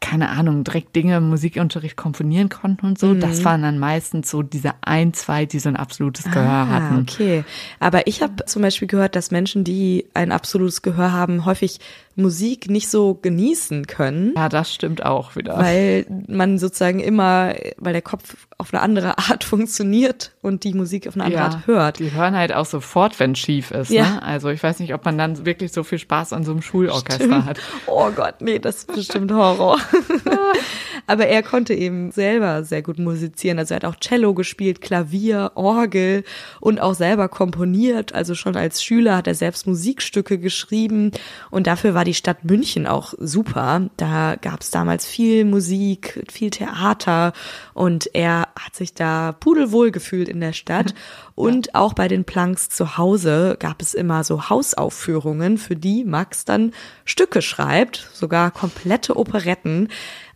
keine 0.00 0.30
Ahnung, 0.30 0.64
direkt 0.64 0.96
Dinge 0.96 1.18
im 1.18 1.28
Musikunterricht 1.28 1.94
komponieren 1.94 2.48
konnten 2.48 2.86
und 2.86 2.98
so. 2.98 3.08
Mhm. 3.08 3.20
Das 3.20 3.44
waren 3.44 3.62
dann 3.62 3.78
meistens 3.78 4.30
so 4.30 4.42
diese 4.42 4.72
ein, 4.80 5.12
zwei, 5.12 5.44
die 5.44 5.58
so 5.58 5.68
ein 5.68 5.76
absolutes 5.76 6.24
Gehör 6.24 6.48
ah, 6.48 6.68
hatten. 6.68 7.06
Okay. 7.08 7.44
Aber 7.80 8.06
ich 8.06 8.22
habe 8.22 8.46
zum 8.46 8.62
Beispiel 8.62 8.88
gehört, 8.88 9.14
dass 9.14 9.30
Menschen, 9.30 9.62
die 9.62 10.06
ein 10.14 10.32
absolutes 10.32 10.80
Gehör 10.80 11.12
haben, 11.12 11.44
häufig 11.44 11.80
Musik 12.16 12.70
nicht 12.70 12.88
so 12.88 13.14
genießen 13.14 13.86
können. 13.86 14.34
Ja, 14.36 14.48
das 14.48 14.72
stimmt 14.72 15.04
auch 15.04 15.36
wieder. 15.36 15.56
Weil 15.58 16.06
man 16.28 16.58
sozusagen 16.58 17.00
immer, 17.00 17.54
weil 17.78 17.92
der 17.92 18.02
Kopf 18.02 18.46
auf 18.58 18.72
eine 18.72 18.82
andere 18.82 19.18
Art 19.18 19.44
funktioniert 19.50 20.32
und 20.42 20.64
die 20.64 20.74
Musik 20.74 21.08
auf 21.08 21.14
eine 21.14 21.24
andere 21.24 21.40
ja, 21.40 21.46
Art 21.46 21.66
hört. 21.66 21.98
Die 21.98 22.12
hören 22.12 22.36
halt 22.36 22.54
auch 22.54 22.66
sofort, 22.66 23.18
wenn 23.20 23.34
schief 23.34 23.70
ist. 23.70 23.90
Ja. 23.90 24.10
Ne? 24.10 24.22
Also 24.22 24.48
ich 24.48 24.62
weiß 24.62 24.80
nicht, 24.80 24.94
ob 24.94 25.04
man 25.04 25.18
dann 25.18 25.44
wirklich 25.46 25.72
so 25.72 25.82
viel 25.82 25.98
Spaß 25.98 26.32
an 26.32 26.44
so 26.44 26.52
einem 26.52 26.62
Schulorchester 26.62 27.14
Stimmt. 27.14 27.44
hat. 27.44 27.60
Oh 27.86 28.10
Gott, 28.10 28.36
nee, 28.40 28.58
das 28.58 28.78
ist 28.78 28.94
bestimmt 28.94 29.32
Horror. 29.32 29.78
Aber 31.06 31.26
er 31.26 31.42
konnte 31.42 31.74
eben 31.74 32.12
selber 32.12 32.64
sehr 32.64 32.82
gut 32.82 32.98
musizieren. 32.98 33.58
Also 33.58 33.74
er 33.74 33.76
hat 33.76 33.84
auch 33.84 33.96
Cello 33.96 34.34
gespielt, 34.34 34.80
Klavier, 34.80 35.52
Orgel 35.54 36.24
und 36.60 36.80
auch 36.80 36.94
selber 36.94 37.28
komponiert. 37.28 38.14
Also 38.14 38.34
schon 38.34 38.56
als 38.56 38.82
Schüler 38.82 39.16
hat 39.16 39.26
er 39.26 39.34
selbst 39.34 39.66
Musikstücke 39.66 40.38
geschrieben 40.38 41.10
und 41.50 41.66
dafür 41.66 41.94
war 41.94 42.04
die 42.04 42.14
Stadt 42.14 42.44
München 42.44 42.86
auch 42.86 43.14
super. 43.18 43.88
Da 43.96 44.36
gab 44.36 44.60
es 44.60 44.70
damals 44.70 45.06
viel 45.06 45.44
Musik, 45.44 46.24
viel 46.30 46.50
Theater 46.50 47.32
und 47.74 48.14
er 48.14 48.48
hat 48.58 48.76
sich 48.76 48.94
da 48.94 49.32
pudelwohl 49.32 49.90
gefühlt 49.90 50.28
in 50.28 50.40
der 50.40 50.52
Stadt. 50.52 50.94
Und 51.40 51.68
ja. 51.68 51.74
auch 51.76 51.94
bei 51.94 52.06
den 52.06 52.24
Planks 52.24 52.68
zu 52.68 52.98
Hause 52.98 53.56
gab 53.58 53.80
es 53.80 53.94
immer 53.94 54.24
so 54.24 54.50
Hausaufführungen, 54.50 55.56
für 55.56 55.74
die 55.74 56.04
Max 56.04 56.44
dann 56.44 56.72
Stücke 57.06 57.40
schreibt, 57.40 58.10
sogar 58.12 58.50
komplette 58.50 59.16
Operetten 59.16 59.79
retten. 59.80 59.88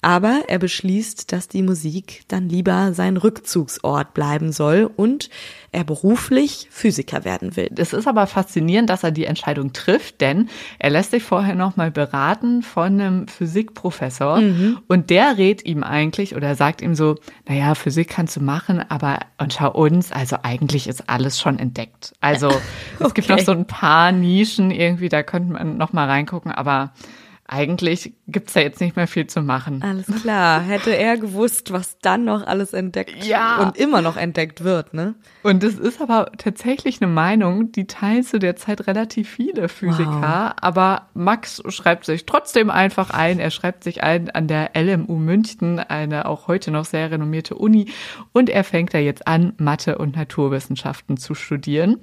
Aber 0.02 0.42
er 0.48 0.58
beschließt, 0.58 1.32
dass 1.32 1.48
die 1.48 1.62
Musik 1.62 2.24
dann 2.28 2.50
lieber 2.50 2.92
sein 2.92 3.16
Rückzugsort 3.16 4.12
bleiben 4.12 4.52
soll 4.52 4.90
und 4.94 5.30
er 5.72 5.82
beruflich 5.82 6.68
Physiker 6.70 7.24
werden 7.24 7.56
will. 7.56 7.70
Es 7.78 7.94
ist 7.94 8.06
aber 8.06 8.26
faszinierend, 8.26 8.90
dass 8.90 9.02
er 9.02 9.12
die 9.12 9.24
Entscheidung 9.24 9.72
trifft, 9.72 10.20
denn 10.20 10.50
er 10.78 10.90
lässt 10.90 11.12
sich 11.12 11.22
vorher 11.22 11.54
noch 11.54 11.76
mal 11.76 11.90
beraten 11.90 12.62
von 12.62 13.00
einem 13.00 13.28
Physikprofessor 13.28 14.40
mhm. 14.40 14.78
und 14.88 15.08
der 15.08 15.38
rät 15.38 15.64
ihm 15.64 15.82
eigentlich 15.82 16.36
oder 16.36 16.54
sagt 16.54 16.82
ihm 16.82 16.94
so, 16.94 17.16
naja, 17.48 17.74
Physik 17.74 18.10
kannst 18.10 18.36
du 18.36 18.42
machen, 18.42 18.84
aber 18.86 19.20
und 19.38 19.54
schau 19.54 19.72
uns, 19.72 20.12
also 20.12 20.36
eigentlich 20.42 20.86
ist 20.86 21.08
alles 21.08 21.40
schon 21.40 21.58
entdeckt. 21.58 22.12
Also 22.20 22.48
es 22.48 23.00
okay. 23.00 23.12
gibt 23.14 23.30
noch 23.30 23.38
so 23.44 23.52
ein 23.52 23.66
paar 23.66 24.12
Nischen 24.12 24.70
irgendwie, 24.70 25.08
da 25.08 25.22
könnte 25.22 25.54
man 25.54 25.78
noch 25.78 25.94
mal 25.94 26.06
reingucken, 26.06 26.52
aber 26.52 26.92
eigentlich 27.54 28.14
gibt's 28.26 28.54
da 28.54 28.60
jetzt 28.60 28.80
nicht 28.80 28.96
mehr 28.96 29.06
viel 29.06 29.28
zu 29.28 29.40
machen. 29.40 29.82
Alles 29.82 30.06
klar. 30.22 30.60
Hätte 30.60 30.90
er 30.96 31.16
gewusst, 31.16 31.72
was 31.72 31.98
dann 32.00 32.24
noch 32.24 32.44
alles 32.46 32.72
entdeckt 32.72 33.24
ja. 33.24 33.62
und 33.62 33.76
immer 33.76 34.02
noch 34.02 34.16
entdeckt 34.16 34.64
wird, 34.64 34.92
ne? 34.92 35.14
Und 35.42 35.62
es 35.62 35.78
ist 35.78 36.00
aber 36.00 36.32
tatsächlich 36.36 37.00
eine 37.00 37.10
Meinung, 37.10 37.70
die 37.70 37.86
teilen 37.86 38.24
zu 38.24 38.38
der 38.38 38.56
Zeit 38.56 38.86
relativ 38.86 39.28
viele 39.28 39.68
Physiker. 39.68 40.50
Wow. 40.50 40.54
Aber 40.60 41.08
Max 41.14 41.62
schreibt 41.68 42.06
sich 42.06 42.26
trotzdem 42.26 42.70
einfach 42.70 43.10
ein. 43.10 43.38
Er 43.38 43.50
schreibt 43.50 43.84
sich 43.84 44.02
ein 44.02 44.30
an 44.30 44.48
der 44.48 44.70
LMU 44.74 45.16
München, 45.16 45.78
eine 45.78 46.26
auch 46.26 46.48
heute 46.48 46.70
noch 46.70 46.84
sehr 46.84 47.10
renommierte 47.10 47.54
Uni. 47.54 47.92
Und 48.32 48.50
er 48.50 48.64
fängt 48.64 48.94
da 48.94 48.98
jetzt 48.98 49.28
an, 49.28 49.52
Mathe 49.58 49.98
und 49.98 50.16
Naturwissenschaften 50.16 51.16
zu 51.16 51.34
studieren. 51.34 52.00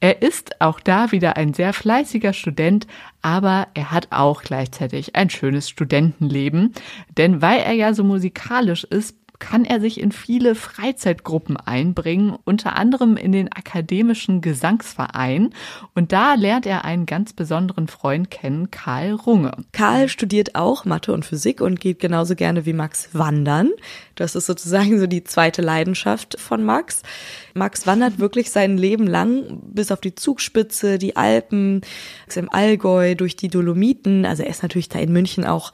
Er 0.00 0.22
ist 0.22 0.60
auch 0.60 0.78
da 0.78 1.10
wieder 1.10 1.36
ein 1.36 1.54
sehr 1.54 1.72
fleißiger 1.72 2.32
Student, 2.32 2.86
aber 3.22 3.68
er 3.74 3.92
hat 3.92 4.08
auch 4.10 4.42
gleichzeitig 4.42 5.14
ein 5.14 5.30
schönes 5.30 5.68
Studentenleben. 5.68 6.74
Denn 7.16 7.40
weil 7.40 7.60
er 7.60 7.72
ja 7.72 7.94
so 7.94 8.04
musikalisch 8.04 8.84
ist, 8.84 9.16
kann 9.42 9.64
er 9.64 9.80
sich 9.80 9.98
in 10.00 10.12
viele 10.12 10.54
Freizeitgruppen 10.54 11.56
einbringen, 11.56 12.38
unter 12.44 12.76
anderem 12.76 13.16
in 13.16 13.32
den 13.32 13.52
akademischen 13.52 14.40
Gesangsverein. 14.40 15.50
Und 15.96 16.12
da 16.12 16.34
lernt 16.34 16.64
er 16.64 16.84
einen 16.84 17.06
ganz 17.06 17.32
besonderen 17.32 17.88
Freund 17.88 18.30
kennen, 18.30 18.70
Karl 18.70 19.14
Runge. 19.14 19.50
Karl 19.72 20.08
studiert 20.08 20.54
auch 20.54 20.84
Mathe 20.84 21.12
und 21.12 21.24
Physik 21.24 21.60
und 21.60 21.80
geht 21.80 21.98
genauso 21.98 22.36
gerne 22.36 22.66
wie 22.66 22.72
Max 22.72 23.08
wandern. 23.14 23.70
Das 24.14 24.36
ist 24.36 24.46
sozusagen 24.46 25.00
so 25.00 25.08
die 25.08 25.24
zweite 25.24 25.60
Leidenschaft 25.60 26.38
von 26.38 26.62
Max. 26.62 27.02
Max 27.52 27.84
wandert 27.84 28.20
wirklich 28.20 28.52
sein 28.52 28.78
Leben 28.78 29.08
lang 29.08 29.60
bis 29.66 29.90
auf 29.90 30.00
die 30.00 30.14
Zugspitze, 30.14 30.98
die 30.98 31.16
Alpen, 31.16 31.80
im 32.32 32.48
Allgäu, 32.48 33.16
durch 33.16 33.34
die 33.34 33.48
Dolomiten. 33.48 34.24
Also 34.24 34.44
er 34.44 34.50
ist 34.50 34.62
natürlich 34.62 34.88
da 34.88 35.00
in 35.00 35.12
München 35.12 35.44
auch 35.44 35.72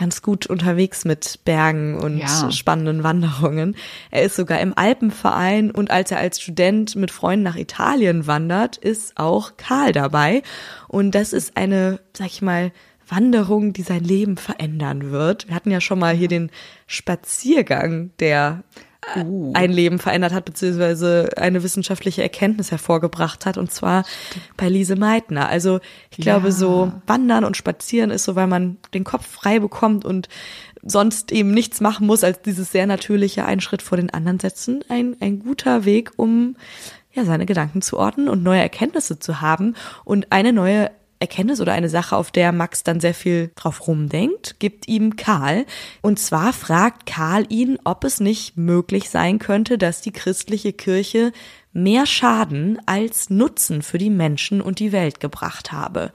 ganz 0.00 0.22
gut 0.22 0.46
unterwegs 0.46 1.04
mit 1.04 1.40
Bergen 1.44 1.94
und 2.00 2.18
ja. 2.18 2.50
spannenden 2.50 3.02
Wanderungen. 3.02 3.76
Er 4.10 4.22
ist 4.22 4.34
sogar 4.34 4.58
im 4.60 4.72
Alpenverein 4.74 5.70
und 5.70 5.90
als 5.90 6.10
er 6.10 6.18
als 6.18 6.40
Student 6.40 6.96
mit 6.96 7.10
Freunden 7.10 7.42
nach 7.42 7.56
Italien 7.56 8.26
wandert, 8.26 8.78
ist 8.78 9.18
auch 9.18 9.58
Karl 9.58 9.92
dabei. 9.92 10.42
Und 10.88 11.14
das 11.14 11.34
ist 11.34 11.54
eine, 11.58 12.00
sag 12.16 12.28
ich 12.28 12.40
mal, 12.40 12.72
Wanderung, 13.08 13.74
die 13.74 13.82
sein 13.82 14.02
Leben 14.02 14.38
verändern 14.38 15.10
wird. 15.10 15.48
Wir 15.48 15.54
hatten 15.54 15.70
ja 15.70 15.82
schon 15.82 15.98
mal 15.98 16.14
hier 16.14 16.28
den 16.28 16.50
Spaziergang, 16.86 18.10
der 18.20 18.64
uh. 19.16 19.52
ein 19.54 19.72
Leben 19.72 19.98
verändert 19.98 20.32
hat, 20.32 20.44
beziehungsweise 20.44 21.30
eine 21.36 21.62
wissenschaftliche 21.62 22.22
Erkenntnis 22.22 22.70
hervorgebracht 22.70 23.46
hat, 23.46 23.58
und 23.58 23.72
zwar 23.72 24.04
bei 24.56 24.68
Lise 24.68 24.96
Meitner. 24.96 25.48
Also 25.48 25.80
ich 26.10 26.18
ja. 26.18 26.24
glaube, 26.24 26.52
so 26.52 26.92
Wandern 27.06 27.44
und 27.44 27.56
Spazieren 27.56 28.10
ist 28.10 28.24
so, 28.24 28.36
weil 28.36 28.46
man 28.46 28.78
den 28.94 29.04
Kopf 29.04 29.26
frei 29.26 29.58
bekommt 29.58 30.04
und 30.04 30.28
sonst 30.82 31.32
eben 31.32 31.52
nichts 31.52 31.80
machen 31.80 32.06
muss, 32.06 32.24
als 32.24 32.40
dieses 32.42 32.72
sehr 32.72 32.86
natürliche 32.86 33.44
einen 33.44 33.60
Schritt 33.60 33.82
vor 33.82 33.96
den 33.96 34.10
anderen 34.10 34.40
setzen. 34.40 34.82
Ein, 34.88 35.16
ein 35.20 35.40
guter 35.40 35.84
Weg, 35.84 36.12
um 36.16 36.56
ja, 37.12 37.24
seine 37.24 37.46
Gedanken 37.46 37.82
zu 37.82 37.98
ordnen 37.98 38.28
und 38.28 38.42
neue 38.42 38.60
Erkenntnisse 38.60 39.18
zu 39.18 39.40
haben. 39.40 39.74
Und 40.04 40.30
eine 40.30 40.52
neue 40.52 40.90
Erkenntnis 41.20 41.60
oder 41.60 41.74
eine 41.74 41.90
Sache, 41.90 42.16
auf 42.16 42.30
der 42.30 42.50
Max 42.50 42.82
dann 42.82 42.98
sehr 42.98 43.12
viel 43.12 43.50
drauf 43.54 43.86
rumdenkt, 43.86 44.58
gibt 44.58 44.88
ihm 44.88 45.16
Karl. 45.16 45.66
Und 46.00 46.18
zwar 46.18 46.54
fragt 46.54 47.04
Karl 47.04 47.44
ihn, 47.50 47.78
ob 47.84 48.04
es 48.04 48.20
nicht 48.20 48.56
möglich 48.56 49.10
sein 49.10 49.38
könnte, 49.38 49.76
dass 49.76 50.00
die 50.00 50.12
christliche 50.12 50.72
Kirche 50.72 51.32
mehr 51.74 52.06
Schaden 52.06 52.80
als 52.86 53.28
Nutzen 53.28 53.82
für 53.82 53.98
die 53.98 54.10
Menschen 54.10 54.62
und 54.62 54.78
die 54.78 54.92
Welt 54.92 55.20
gebracht 55.20 55.72
habe. 55.72 56.10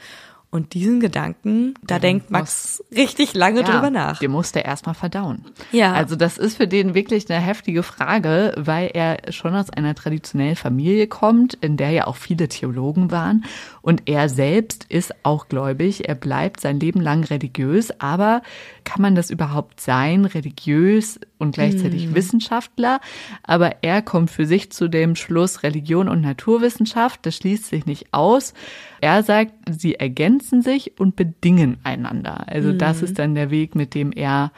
Und 0.55 0.73
diesen 0.73 1.01
Gedanken, 1.01 1.73
da 1.83 1.95
ja, 1.95 1.99
denkt 1.99 2.31
Max 2.31 2.79
muss, 2.79 2.97
richtig 2.97 3.33
lange 3.33 3.59
ja, 3.59 3.65
drüber 3.65 3.89
nach. 3.89 4.19
Den 4.19 4.31
muss 4.31 4.53
der 4.53 4.63
erstmal 4.63 4.95
verdauen. 4.95 5.43
Ja. 5.73 5.91
Also 5.91 6.15
das 6.15 6.37
ist 6.37 6.55
für 6.55 6.65
den 6.65 6.93
wirklich 6.93 7.29
eine 7.29 7.45
heftige 7.45 7.83
Frage, 7.83 8.53
weil 8.55 8.89
er 8.93 9.33
schon 9.33 9.53
aus 9.53 9.69
einer 9.69 9.95
traditionellen 9.95 10.55
Familie 10.55 11.07
kommt, 11.07 11.55
in 11.55 11.75
der 11.75 11.89
ja 11.89 12.07
auch 12.07 12.15
viele 12.15 12.47
Theologen 12.47 13.11
waren. 13.11 13.43
Und 13.81 14.03
er 14.05 14.29
selbst 14.29 14.85
ist 14.87 15.13
auch 15.23 15.49
gläubig. 15.49 16.07
Er 16.07 16.15
bleibt 16.15 16.61
sein 16.61 16.79
Leben 16.79 17.01
lang 17.01 17.25
religiös. 17.25 17.91
Aber 17.99 18.41
kann 18.85 19.01
man 19.01 19.15
das 19.15 19.29
überhaupt 19.29 19.81
sein, 19.81 20.23
religiös 20.23 21.19
und 21.37 21.55
gleichzeitig 21.55 22.05
hm. 22.05 22.15
Wissenschaftler? 22.15 23.01
Aber 23.43 23.83
er 23.83 24.01
kommt 24.01 24.31
für 24.31 24.45
sich 24.45 24.71
zu 24.71 24.87
dem 24.87 25.15
Schluss 25.15 25.63
Religion 25.63 26.07
und 26.07 26.21
Naturwissenschaft. 26.21 27.25
Das 27.25 27.35
schließt 27.35 27.65
sich 27.65 27.85
nicht 27.85 28.13
aus. 28.13 28.53
Er 29.01 29.23
sagt, 29.23 29.51
sie 29.69 29.95
ergänzen 29.95 30.61
sich 30.61 30.99
und 30.99 31.15
bedingen 31.15 31.77
einander. 31.83 32.47
Also 32.47 32.69
mhm. 32.69 32.77
das 32.77 33.01
ist 33.01 33.19
dann 33.19 33.35
der 33.35 33.49
Weg, 33.49 33.75
mit 33.75 33.93
dem 33.93 34.11
er 34.13 34.51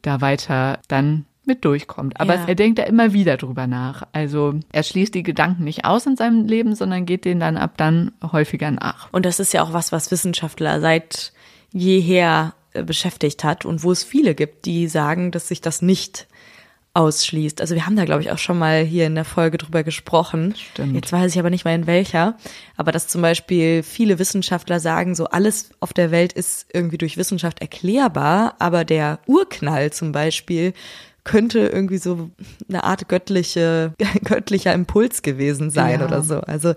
da 0.00 0.20
weiter 0.20 0.78
dann 0.88 1.26
mit 1.44 1.64
durchkommt. 1.64 2.20
Aber 2.20 2.34
ja. 2.34 2.44
er 2.46 2.54
denkt 2.54 2.78
da 2.78 2.84
immer 2.84 3.12
wieder 3.12 3.36
drüber 3.36 3.66
nach. 3.66 4.04
Also 4.12 4.54
er 4.70 4.82
schließt 4.82 5.14
die 5.14 5.22
Gedanken 5.22 5.64
nicht 5.64 5.84
aus 5.84 6.06
in 6.06 6.16
seinem 6.16 6.46
Leben, 6.46 6.74
sondern 6.74 7.04
geht 7.04 7.24
denen 7.24 7.40
dann 7.40 7.56
ab 7.56 7.72
dann 7.76 8.12
häufiger 8.22 8.70
nach. 8.70 9.12
Und 9.12 9.26
das 9.26 9.40
ist 9.40 9.52
ja 9.52 9.62
auch 9.62 9.72
was, 9.72 9.92
was 9.92 10.10
Wissenschaftler 10.10 10.80
seit 10.80 11.32
jeher 11.72 12.54
beschäftigt 12.72 13.44
hat 13.44 13.64
und 13.64 13.82
wo 13.82 13.92
es 13.92 14.04
viele 14.04 14.34
gibt, 14.34 14.64
die 14.64 14.88
sagen, 14.88 15.30
dass 15.30 15.48
sich 15.48 15.60
das 15.60 15.82
nicht 15.82 16.26
ausschließt. 16.94 17.60
Also 17.60 17.74
wir 17.74 17.86
haben 17.86 17.96
da, 17.96 18.04
glaube 18.04 18.22
ich, 18.22 18.30
auch 18.30 18.38
schon 18.38 18.58
mal 18.58 18.82
hier 18.82 19.06
in 19.06 19.14
der 19.14 19.24
Folge 19.24 19.56
drüber 19.56 19.82
gesprochen. 19.82 20.54
Stimmt. 20.56 20.94
Jetzt 20.94 21.10
weiß 21.10 21.32
ich 21.32 21.38
aber 21.38 21.48
nicht 21.48 21.64
mehr 21.64 21.74
in 21.74 21.86
welcher. 21.86 22.36
Aber 22.76 22.92
dass 22.92 23.08
zum 23.08 23.22
Beispiel 23.22 23.82
viele 23.82 24.18
Wissenschaftler 24.18 24.78
sagen, 24.78 25.14
so 25.14 25.26
alles 25.26 25.70
auf 25.80 25.94
der 25.94 26.10
Welt 26.10 26.34
ist 26.34 26.66
irgendwie 26.72 26.98
durch 26.98 27.16
Wissenschaft 27.16 27.60
erklärbar, 27.60 28.56
aber 28.58 28.84
der 28.84 29.20
Urknall 29.26 29.90
zum 29.90 30.12
Beispiel 30.12 30.74
könnte 31.24 31.60
irgendwie 31.60 31.98
so 31.98 32.30
eine 32.68 32.84
Art 32.84 33.08
göttliche, 33.08 33.94
göttlicher 34.24 34.74
Impuls 34.74 35.22
gewesen 35.22 35.70
sein 35.70 36.00
ja. 36.00 36.06
oder 36.06 36.22
so. 36.22 36.40
Also 36.40 36.74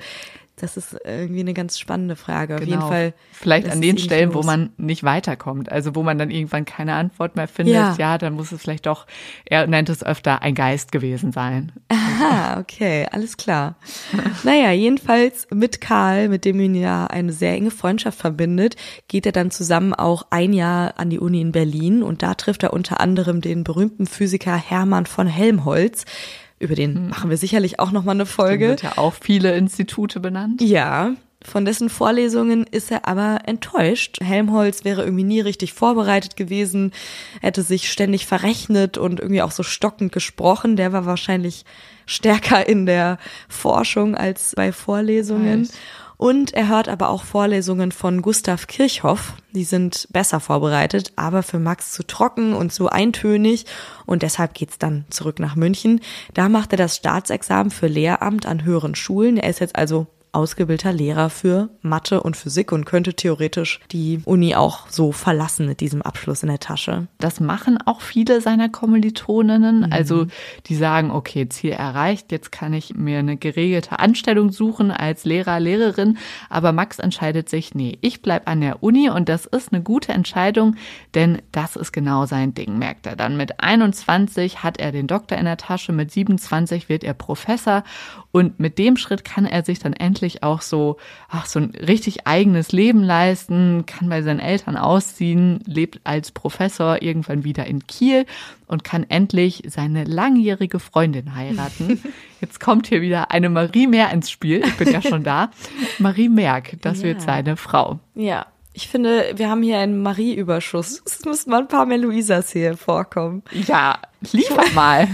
das 0.57 0.77
ist 0.77 0.95
irgendwie 1.03 1.41
eine 1.41 1.53
ganz 1.53 1.77
spannende 1.77 2.15
Frage. 2.15 2.55
Auf 2.55 2.61
genau. 2.61 2.71
jeden 2.71 2.87
Fall. 2.87 3.13
Vielleicht 3.31 3.69
an 3.69 3.81
den 3.81 3.97
Stellen, 3.97 4.31
los. 4.31 4.43
wo 4.43 4.47
man 4.47 4.71
nicht 4.77 5.03
weiterkommt, 5.03 5.71
also 5.71 5.95
wo 5.95 6.03
man 6.03 6.17
dann 6.17 6.31
irgendwann 6.31 6.63
keine 6.63 6.93
Antwort 6.93 7.35
mehr 7.35 7.47
findet, 7.47 7.75
ja, 7.75 7.95
ja 7.97 8.17
dann 8.17 8.33
muss 8.33 8.51
es 8.51 8.61
vielleicht 8.61 8.85
doch, 8.85 9.05
er 9.45 9.67
nennt 9.67 9.89
es 9.89 10.03
öfter 10.03 10.41
ein 10.41 10.55
Geist 10.55 10.91
gewesen 10.93 11.33
sein. 11.33 11.73
Aha, 11.89 12.59
okay, 12.59 13.05
alles 13.11 13.35
klar. 13.35 13.75
naja, 14.43 14.71
jedenfalls 14.71 15.47
mit 15.53 15.81
Karl, 15.81 16.29
mit 16.29 16.45
dem 16.45 16.59
ihn 16.61 16.75
ja 16.75 17.07
eine 17.07 17.33
sehr 17.33 17.53
enge 17.53 17.71
Freundschaft 17.71 18.17
verbindet, 18.17 18.75
geht 19.09 19.25
er 19.25 19.33
dann 19.33 19.51
zusammen 19.51 19.93
auch 19.93 20.27
ein 20.29 20.53
Jahr 20.53 20.97
an 20.97 21.09
die 21.09 21.19
Uni 21.19 21.41
in 21.41 21.51
Berlin 21.51 22.01
und 22.01 22.23
da 22.23 22.33
trifft 22.33 22.63
er 22.63 22.71
unter 22.71 23.01
anderem 23.01 23.41
den 23.41 23.65
berühmten 23.65 24.05
Physiker 24.05 24.55
Hermann 24.55 25.05
von 25.05 25.27
Helmholtz, 25.27 26.05
über 26.59 26.75
den 26.75 26.95
hm. 26.95 27.09
machen 27.09 27.29
wir 27.29 27.37
sicherlich 27.37 27.79
auch 27.79 27.91
noch 27.91 28.03
mal 28.03 28.11
eine 28.11 28.25
Folge. 28.25 28.69
Wird 28.69 28.83
ja 28.83 28.97
auch 28.97 29.13
viele 29.13 29.55
Institute 29.55 30.19
benannt. 30.19 30.61
Ja, 30.61 31.13
von 31.45 31.63
dessen 31.63 31.89
Vorlesungen 31.89 32.65
ist 32.65 32.91
er 32.91 33.07
aber 33.07 33.41
enttäuscht. 33.45 34.17
Helmholtz 34.21 34.83
wäre 34.83 35.03
irgendwie 35.03 35.23
nie 35.23 35.41
richtig 35.41 35.73
vorbereitet 35.73 36.35
gewesen, 36.35 36.91
hätte 37.41 37.61
sich 37.61 37.91
ständig 37.91 38.25
verrechnet 38.25 38.97
und 38.97 39.19
irgendwie 39.19 39.43
auch 39.43 39.51
so 39.51 39.61
stockend 39.61 40.11
gesprochen. 40.11 40.75
Der 40.75 40.91
war 40.91 41.05
wahrscheinlich 41.05 41.63
stärker 42.07 42.67
in 42.67 42.85
der 42.85 43.19
Forschung 43.47 44.15
als 44.15 44.53
bei 44.55 44.71
Vorlesungen. 44.71 45.61
Nice. 45.61 45.73
Und 46.17 46.53
er 46.53 46.69
hört 46.69 46.87
aber 46.87 47.09
auch 47.09 47.23
Vorlesungen 47.23 47.91
von 47.91 48.21
Gustav 48.21 48.67
Kirchhoff. 48.67 49.33
Die 49.53 49.63
sind 49.63 50.07
besser 50.11 50.39
vorbereitet, 50.39 51.11
aber 51.15 51.43
für 51.43 51.59
Max 51.59 51.91
zu 51.91 52.03
trocken 52.03 52.53
und 52.53 52.71
zu 52.71 52.89
eintönig. 52.89 53.65
Und 54.05 54.21
deshalb 54.21 54.53
geht's 54.53 54.77
dann 54.77 55.05
zurück 55.09 55.39
nach 55.39 55.55
München. 55.55 56.01
Da 56.33 56.49
macht 56.49 56.71
er 56.71 56.77
das 56.77 56.95
Staatsexamen 56.95 57.71
für 57.71 57.87
Lehramt 57.87 58.45
an 58.45 58.63
höheren 58.63 58.95
Schulen. 58.95 59.37
Er 59.37 59.49
ist 59.49 59.59
jetzt 59.59 59.75
also 59.75 60.07
ausgebildeter 60.35 60.93
Lehrer 60.93 61.29
für 61.29 61.69
Mathe 61.81 62.21
und 62.21 62.35
Physik 62.35 62.71
und 62.71 62.85
könnte 62.85 63.13
theoretisch 63.13 63.79
die 63.91 64.21
Uni 64.25 64.55
auch 64.55 64.87
so 64.89 65.11
verlassen 65.11 65.65
mit 65.65 65.79
diesem 65.79 66.01
Abschluss 66.01 66.43
in 66.43 66.49
der 66.49 66.59
Tasche. 66.59 67.07
Das 67.19 67.39
machen 67.39 67.77
auch 67.85 68.01
viele 68.01 68.41
seiner 68.41 68.69
Kommilitoninnen. 68.69 69.81
Mhm. 69.81 69.87
Also 69.91 70.27
die 70.67 70.75
sagen, 70.75 71.11
okay, 71.11 71.47
Ziel 71.49 71.71
erreicht, 71.71 72.31
jetzt 72.31 72.51
kann 72.51 72.73
ich 72.73 72.95
mir 72.95 73.19
eine 73.19 73.37
geregelte 73.37 73.99
Anstellung 73.99 74.51
suchen 74.51 74.91
als 74.91 75.25
Lehrer, 75.25 75.59
Lehrerin. 75.59 76.17
Aber 76.49 76.71
Max 76.71 76.99
entscheidet 76.99 77.49
sich, 77.49 77.73
nee, 77.73 77.97
ich 78.01 78.21
bleib 78.21 78.49
an 78.49 78.61
der 78.61 78.83
Uni 78.83 79.09
und 79.09 79.29
das 79.29 79.45
ist 79.45 79.71
eine 79.71 79.81
gute 79.81 80.11
Entscheidung, 80.11 80.75
denn 81.13 81.41
das 81.51 81.75
ist 81.75 81.93
genau 81.93 82.25
sein 82.25 82.53
Ding, 82.53 82.77
merkt 82.77 83.05
er 83.05 83.15
dann. 83.15 83.37
Mit 83.37 83.61
21 83.61 84.63
hat 84.63 84.79
er 84.79 84.91
den 84.91 85.07
Doktor 85.07 85.37
in 85.37 85.45
der 85.45 85.57
Tasche, 85.57 85.93
mit 85.93 86.11
27 86.11 86.89
wird 86.89 87.03
er 87.03 87.13
Professor 87.13 87.83
und 88.31 88.59
mit 88.59 88.77
dem 88.77 88.97
Schritt 88.97 89.23
kann 89.23 89.45
er 89.45 89.63
sich 89.63 89.79
dann 89.79 89.93
endlich 89.93 90.24
auch 90.43 90.61
so, 90.61 90.97
ach, 91.29 91.45
so 91.45 91.59
ein 91.59 91.71
richtig 91.71 92.27
eigenes 92.27 92.71
Leben 92.71 93.03
leisten, 93.03 93.85
kann 93.85 94.09
bei 94.09 94.21
seinen 94.21 94.39
Eltern 94.39 94.77
ausziehen, 94.77 95.59
lebt 95.65 95.99
als 96.03 96.31
Professor 96.31 97.01
irgendwann 97.01 97.43
wieder 97.43 97.65
in 97.65 97.85
Kiel 97.87 98.25
und 98.67 98.83
kann 98.83 99.05
endlich 99.09 99.63
seine 99.67 100.03
langjährige 100.03 100.79
Freundin 100.79 101.35
heiraten. 101.35 102.01
Jetzt 102.41 102.59
kommt 102.59 102.87
hier 102.87 103.01
wieder 103.01 103.31
eine 103.31 103.49
Marie 103.49 103.87
Mehr 103.87 104.11
ins 104.11 104.29
Spiel. 104.29 104.63
Ich 104.65 104.77
bin 104.77 104.91
ja 104.91 105.01
schon 105.01 105.23
da. 105.23 105.51
Marie 105.99 106.29
Merck, 106.29 106.77
das 106.81 106.99
ja. 106.99 107.05
wird 107.05 107.21
seine 107.21 107.57
Frau. 107.57 107.99
Ja. 108.15 108.47
Ich 108.77 108.89
finde, 108.89 109.31
wir 109.35 109.49
haben 109.49 109.63
hier 109.63 109.77
einen 109.77 110.01
Marie-Überschuss. 110.01 111.01
Es 111.05 111.23
müssen 111.23 111.49
mal 111.49 111.61
ein 111.61 111.69
paar 111.69 111.85
mehr 111.85 111.97
Luisas 111.97 112.51
hier 112.51 112.75
vorkommen. 112.75 113.41
Ja, 113.53 113.99
liefer 114.33 114.69
mal. 114.73 115.07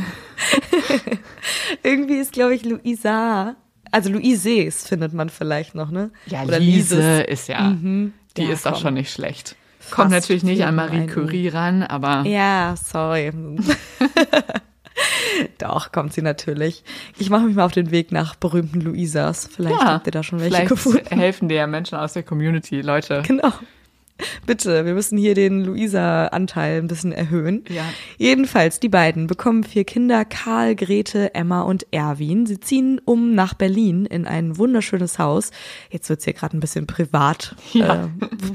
Irgendwie 1.83 2.15
ist, 2.15 2.33
glaube 2.33 2.55
ich, 2.55 2.65
Luisa. 2.65 3.55
Also 3.91 4.10
Luises 4.10 4.88
findet 4.88 5.13
man 5.13 5.29
vielleicht 5.29 5.75
noch, 5.75 5.91
ne? 5.91 6.12
Ja, 6.25 6.43
Oder 6.43 6.60
Lise 6.60 6.95
Lises. 6.95 7.25
ist 7.27 7.48
ja. 7.48 7.62
Mhm. 7.62 8.13
Die 8.38 8.43
ja, 8.43 8.53
ist 8.53 8.63
komm. 8.63 8.74
auch 8.74 8.79
schon 8.79 8.93
nicht 8.93 9.12
schlecht. 9.12 9.55
Kommt 9.89 10.12
natürlich 10.12 10.43
nicht 10.43 10.63
an 10.63 10.75
Marie 10.75 11.07
Curie 11.07 11.50
ran, 11.50 11.83
aber. 11.83 12.24
Ja, 12.27 12.75
sorry. 12.81 13.31
Doch, 15.57 15.91
kommt 15.91 16.13
sie 16.13 16.21
natürlich. 16.21 16.83
Ich 17.17 17.29
mache 17.29 17.43
mich 17.43 17.55
mal 17.55 17.65
auf 17.65 17.71
den 17.71 17.91
Weg 17.91 18.12
nach 18.12 18.36
berühmten 18.36 18.81
Luisas. 18.81 19.50
Vielleicht 19.51 19.81
ja, 19.81 19.88
habt 19.88 20.07
ihr 20.07 20.12
da 20.12 20.24
schon 20.24 20.39
welche 20.39 20.55
vielleicht 20.55 20.69
gefunden. 20.69 21.19
helfen 21.19 21.50
dir 21.50 21.55
ja 21.55 21.67
Menschen 21.67 21.98
aus 21.98 22.13
der 22.13 22.24
Community, 22.24 22.81
Leute. 22.81 23.24
Genau. 23.25 23.51
Bitte, 24.45 24.85
wir 24.85 24.93
müssen 24.93 25.17
hier 25.17 25.35
den 25.35 25.63
Luisa-Anteil 25.63 26.81
ein 26.81 26.87
bisschen 26.87 27.11
erhöhen. 27.11 27.63
Ja. 27.69 27.83
Jedenfalls, 28.17 28.79
die 28.79 28.89
beiden 28.89 29.27
bekommen 29.27 29.63
vier 29.63 29.83
Kinder, 29.83 30.25
Karl, 30.25 30.75
Grete, 30.75 31.33
Emma 31.35 31.61
und 31.61 31.87
Erwin. 31.91 32.45
Sie 32.45 32.59
ziehen 32.59 33.01
um 33.03 33.35
nach 33.35 33.53
Berlin 33.53 34.05
in 34.05 34.25
ein 34.25 34.57
wunderschönes 34.57 35.19
Haus. 35.19 35.51
Jetzt 35.89 36.09
wird's 36.09 36.25
hier 36.25 36.33
gerade 36.33 36.57
ein 36.57 36.59
bisschen 36.59 36.87
privat, 36.87 37.55
ja. 37.73 38.05
äh, 38.05 38.07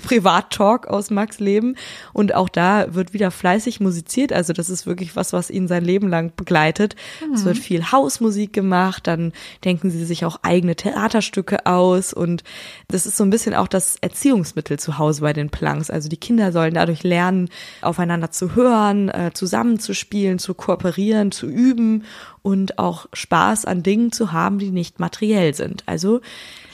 Privat-Talk 0.06 0.86
aus 0.86 1.10
Max 1.10 1.38
Leben. 1.38 1.76
Und 2.12 2.34
auch 2.34 2.48
da 2.48 2.94
wird 2.94 3.12
wieder 3.12 3.30
fleißig 3.30 3.80
musiziert. 3.80 4.32
Also 4.32 4.52
das 4.52 4.70
ist 4.70 4.86
wirklich 4.86 5.16
was, 5.16 5.32
was 5.32 5.50
ihn 5.50 5.68
sein 5.68 5.84
Leben 5.84 6.08
lang 6.08 6.32
begleitet. 6.36 6.96
Mhm. 7.26 7.34
Es 7.34 7.44
wird 7.44 7.58
viel 7.58 7.92
Hausmusik 7.92 8.52
gemacht, 8.52 9.06
dann 9.06 9.32
denken 9.64 9.90
sie 9.90 10.04
sich 10.04 10.24
auch 10.24 10.38
eigene 10.42 10.76
Theaterstücke 10.76 11.66
aus. 11.66 12.12
Und 12.12 12.44
das 12.88 13.06
ist 13.06 13.16
so 13.16 13.24
ein 13.24 13.30
bisschen 13.30 13.54
auch 13.54 13.68
das 13.68 13.96
Erziehungsmittel 14.00 14.78
zu 14.78 14.98
Hause 14.98 15.22
bei 15.22 15.32
den 15.32 15.50
Planks. 15.56 15.90
Also 15.90 16.08
die 16.08 16.16
Kinder 16.16 16.52
sollen 16.52 16.74
dadurch 16.74 17.02
lernen, 17.02 17.48
aufeinander 17.80 18.30
zu 18.30 18.54
hören, 18.54 19.08
äh, 19.08 19.30
zusammenzuspielen, 19.32 20.38
zu 20.38 20.54
kooperieren, 20.54 21.32
zu 21.32 21.46
üben 21.46 22.04
und 22.42 22.78
auch 22.78 23.06
Spaß 23.12 23.64
an 23.64 23.82
Dingen 23.82 24.12
zu 24.12 24.32
haben, 24.32 24.58
die 24.58 24.70
nicht 24.70 25.00
materiell 25.00 25.54
sind. 25.54 25.82
Also 25.86 26.20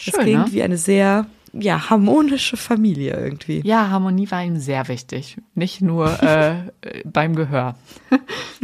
es 0.04 0.12
klingt 0.12 0.46
ne? 0.46 0.52
wie 0.52 0.62
eine 0.62 0.76
sehr 0.76 1.26
ja, 1.52 1.90
harmonische 1.90 2.56
Familie 2.56 3.14
irgendwie. 3.14 3.60
Ja, 3.64 3.90
Harmonie 3.90 4.30
war 4.30 4.42
ihm 4.42 4.56
sehr 4.56 4.88
wichtig. 4.88 5.36
Nicht 5.54 5.82
nur 5.82 6.22
äh, 6.22 6.70
beim 7.04 7.36
Gehör. 7.36 7.76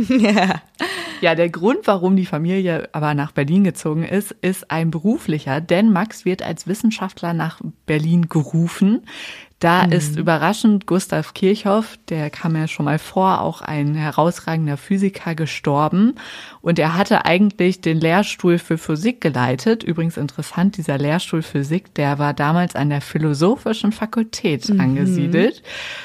ja. 0.08 0.62
ja, 1.20 1.34
der 1.34 1.48
Grund, 1.48 1.86
warum 1.86 2.16
die 2.16 2.26
Familie 2.26 2.88
aber 2.92 3.14
nach 3.14 3.32
Berlin 3.32 3.64
gezogen 3.64 4.04
ist, 4.04 4.32
ist 4.40 4.70
ein 4.70 4.90
beruflicher, 4.90 5.60
denn 5.60 5.92
Max 5.92 6.24
wird 6.24 6.42
als 6.42 6.66
Wissenschaftler 6.66 7.32
nach 7.32 7.60
Berlin 7.86 8.28
gerufen. 8.28 9.02
Da 9.58 9.86
mhm. 9.86 9.92
ist 9.92 10.16
überraschend 10.16 10.86
Gustav 10.86 11.34
Kirchhoff, 11.34 11.98
der 12.08 12.30
kam 12.30 12.54
ja 12.54 12.68
schon 12.68 12.84
mal 12.84 12.98
vor, 12.98 13.40
auch 13.40 13.60
ein 13.60 13.94
herausragender 13.94 14.76
Physiker 14.76 15.34
gestorben. 15.34 16.14
Und 16.60 16.78
er 16.78 16.96
hatte 16.96 17.24
eigentlich 17.24 17.80
den 17.80 17.98
Lehrstuhl 17.98 18.58
für 18.58 18.78
Physik 18.78 19.20
geleitet. 19.20 19.82
Übrigens 19.82 20.16
interessant, 20.16 20.76
dieser 20.76 20.96
Lehrstuhl 20.96 21.42
Physik, 21.42 21.92
der 21.94 22.20
war 22.20 22.34
damals 22.34 22.76
an 22.76 22.90
der 22.90 23.00
Philosophischen 23.00 23.90
Fakultät 23.90 24.68
mhm. 24.68 24.80
angesiedelt. 24.80 25.62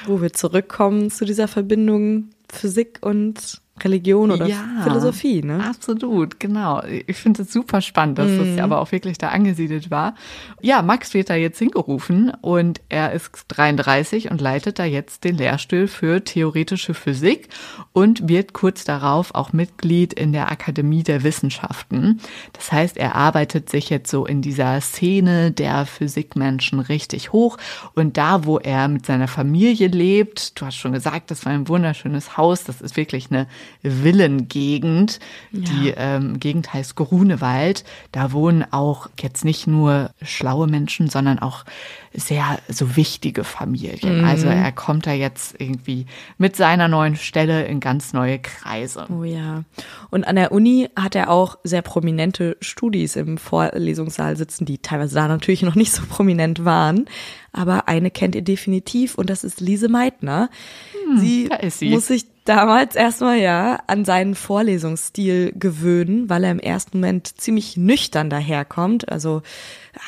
Wo 0.07 0.21
wir 0.21 0.33
zurückkommen 0.33 1.11
zu 1.11 1.23
dieser 1.23 1.47
Verbindung 1.47 2.29
Physik 2.49 2.99
und 3.01 3.61
Religion 3.81 4.29
oder 4.29 4.45
ja, 4.45 4.63
Philosophie, 4.83 5.41
ne? 5.41 5.65
Absolut, 5.67 6.39
genau. 6.39 6.83
Ich 7.07 7.17
finde 7.17 7.41
es 7.41 7.51
super 7.51 7.81
spannend, 7.81 8.19
dass 8.19 8.29
mhm. 8.29 8.55
das 8.55 8.63
aber 8.63 8.79
auch 8.79 8.91
wirklich 8.91 9.17
da 9.17 9.29
angesiedelt 9.29 9.89
war. 9.89 10.13
Ja, 10.61 10.83
Max 10.83 11.15
wird 11.15 11.31
da 11.31 11.35
jetzt 11.35 11.57
hingerufen 11.57 12.31
und 12.41 12.81
er 12.89 13.13
ist 13.13 13.31
33 13.47 14.29
und 14.29 14.41
leitet 14.41 14.77
da 14.77 14.85
jetzt 14.85 15.23
den 15.23 15.37
Lehrstuhl 15.37 15.87
für 15.87 16.23
theoretische 16.23 16.93
Physik 16.93 17.49
und 17.93 18.27
wird 18.29 18.53
kurz 18.53 18.83
darauf 18.83 19.33
auch 19.33 19.53
Mitglied 19.53 20.13
in 20.13 20.33
der 20.33 20.51
Akademie 20.51 21.01
der 21.01 21.23
Wissenschaften. 21.23 22.21
Das 22.53 22.71
heißt, 22.71 22.95
er 22.95 23.15
arbeitet 23.15 23.71
sich 23.71 23.89
jetzt 23.89 24.11
so 24.11 24.27
in 24.27 24.43
dieser 24.43 24.79
Szene 24.81 25.51
der 25.51 25.87
Physikmenschen 25.87 26.79
richtig 26.79 27.33
hoch 27.33 27.57
und 27.95 28.17
da, 28.17 28.45
wo 28.45 28.59
er 28.59 28.87
mit 28.87 29.07
seiner 29.07 29.27
Familie 29.27 29.87
lebt, 29.87 30.61
du 30.61 30.67
hast 30.67 30.75
schon 30.75 30.93
gesagt, 30.93 31.31
das 31.31 31.43
war 31.45 31.53
ein 31.53 31.67
wunderschönes 31.67 32.37
Haus, 32.37 32.63
das 32.63 32.79
ist 32.79 32.95
wirklich 32.97 33.31
eine 33.31 33.47
Villengegend. 33.83 35.19
Ja. 35.51 35.59
Die 35.61 35.93
ähm, 35.95 36.39
Gegend 36.39 36.73
heißt 36.73 36.95
Grunewald. 36.95 37.83
Da 38.11 38.31
wohnen 38.31 38.65
auch 38.71 39.09
jetzt 39.19 39.45
nicht 39.45 39.67
nur 39.67 40.11
schlaue 40.21 40.67
Menschen, 40.67 41.09
sondern 41.09 41.39
auch 41.39 41.65
sehr 42.13 42.59
so 42.67 42.95
wichtige 42.95 43.43
Familien. 43.43 44.19
Mhm. 44.19 44.25
Also 44.25 44.47
er 44.47 44.71
kommt 44.71 45.07
da 45.07 45.13
jetzt 45.13 45.55
irgendwie 45.59 46.05
mit 46.37 46.55
seiner 46.55 46.87
neuen 46.87 47.15
Stelle 47.15 47.65
in 47.65 47.79
ganz 47.79 48.13
neue 48.13 48.39
Kreise. 48.39 49.07
Oh 49.09 49.23
ja. 49.23 49.63
Und 50.09 50.25
an 50.25 50.35
der 50.35 50.51
Uni 50.51 50.89
hat 50.95 51.15
er 51.15 51.29
auch 51.29 51.57
sehr 51.63 51.81
prominente 51.81 52.57
Studis 52.61 53.15
im 53.15 53.37
Vorlesungssaal 53.37 54.37
sitzen, 54.37 54.65
die 54.65 54.77
teilweise 54.77 55.15
da 55.15 55.27
natürlich 55.27 55.63
noch 55.63 55.75
nicht 55.75 55.91
so 55.91 56.03
prominent 56.07 56.65
waren. 56.65 57.05
Aber 57.53 57.87
eine 57.87 58.11
kennt 58.11 58.35
ihr 58.35 58.41
definitiv 58.41 59.15
und 59.15 59.29
das 59.29 59.43
ist 59.43 59.61
Lise 59.61 59.87
Meitner. 59.87 60.49
Hm, 61.07 61.19
sie, 61.19 61.49
sie 61.69 61.89
muss 61.89 62.07
sich 62.07 62.25
damals 62.45 62.95
erstmal 62.95 63.39
ja 63.39 63.79
an 63.87 64.05
seinen 64.05 64.35
Vorlesungsstil 64.35 65.53
gewöhnen, 65.55 66.29
weil 66.29 66.43
er 66.43 66.51
im 66.51 66.59
ersten 66.59 66.99
Moment 66.99 67.39
ziemlich 67.39 67.77
nüchtern 67.77 68.29
daherkommt, 68.29 69.09
also 69.09 69.41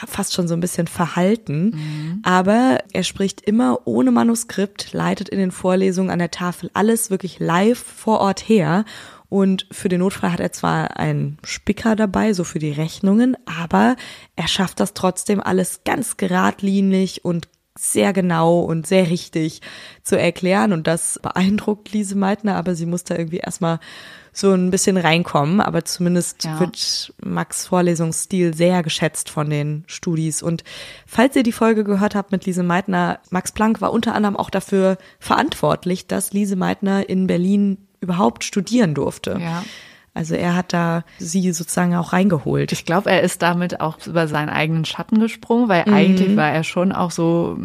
fast 0.07 0.33
schon 0.33 0.47
so 0.47 0.53
ein 0.53 0.59
bisschen 0.59 0.87
verhalten. 0.87 1.71
Mhm. 1.75 2.19
Aber 2.23 2.79
er 2.91 3.03
spricht 3.03 3.41
immer 3.41 3.81
ohne 3.85 4.11
Manuskript, 4.11 4.93
leitet 4.93 5.29
in 5.29 5.37
den 5.37 5.51
Vorlesungen 5.51 6.09
an 6.09 6.19
der 6.19 6.31
Tafel 6.31 6.69
alles 6.73 7.09
wirklich 7.09 7.39
live 7.39 7.79
vor 7.79 8.19
Ort 8.19 8.41
her. 8.41 8.85
Und 9.35 9.67
für 9.69 9.89
den 9.89 9.99
Notfall 9.99 10.31
hat 10.31 10.39
er 10.39 10.53
zwar 10.53 10.95
einen 10.95 11.39
Spicker 11.43 11.97
dabei, 11.97 12.31
so 12.31 12.45
für 12.45 12.59
die 12.59 12.71
Rechnungen, 12.71 13.35
aber 13.45 13.97
er 14.37 14.47
schafft 14.47 14.79
das 14.79 14.93
trotzdem 14.93 15.41
alles 15.41 15.81
ganz 15.83 16.15
geradlinig 16.15 17.25
und 17.25 17.49
sehr 17.77 18.13
genau 18.13 18.61
und 18.61 18.87
sehr 18.87 19.09
richtig 19.09 19.59
zu 20.03 20.17
erklären. 20.17 20.71
Und 20.71 20.87
das 20.87 21.19
beeindruckt 21.21 21.91
Lise 21.91 22.15
Meitner, 22.15 22.55
aber 22.55 22.75
sie 22.75 22.85
muss 22.85 23.03
da 23.03 23.17
irgendwie 23.17 23.39
erstmal 23.39 23.81
so 24.31 24.53
ein 24.53 24.71
bisschen 24.71 24.95
reinkommen, 24.95 25.59
aber 25.59 25.83
zumindest 25.83 26.45
ja. 26.45 26.57
wird 26.61 27.13
Max 27.21 27.67
Vorlesungsstil 27.67 28.53
sehr 28.53 28.83
geschätzt 28.83 29.29
von 29.29 29.49
den 29.49 29.83
Studis. 29.87 30.43
Und 30.43 30.63
falls 31.05 31.35
ihr 31.35 31.43
die 31.43 31.51
Folge 31.51 31.83
gehört 31.83 32.15
habt 32.15 32.31
mit 32.31 32.45
Lise 32.45 32.63
Meitner, 32.63 33.19
Max 33.31 33.51
Planck 33.51 33.81
war 33.81 33.91
unter 33.91 34.15
anderem 34.15 34.37
auch 34.37 34.49
dafür 34.49 34.97
verantwortlich, 35.19 36.07
dass 36.07 36.31
Lise 36.31 36.55
Meitner 36.55 37.09
in 37.09 37.27
Berlin 37.27 37.84
überhaupt 38.05 38.43
studieren 38.43 38.93
durfte. 38.93 39.37
Ja. 39.39 39.63
Also 40.15 40.33
er 40.33 40.55
hat 40.55 40.71
da 40.71 41.03
sie 41.19 41.51
sozusagen 41.51 41.93
auch 41.93 42.13
reingeholt. 42.13 42.71
Ich 42.71 42.85
glaube, 42.85 43.11
er 43.11 43.21
ist 43.21 43.41
damit 43.41 43.81
auch 43.81 43.97
über 44.07 44.29
seinen 44.29 44.47
eigenen 44.47 44.85
Schatten 44.85 45.19
gesprungen, 45.19 45.67
weil 45.67 45.83
mhm. 45.85 45.93
eigentlich 45.93 46.37
war 46.37 46.49
er 46.49 46.63
schon 46.63 46.93
auch 46.93 47.11
so, 47.11 47.57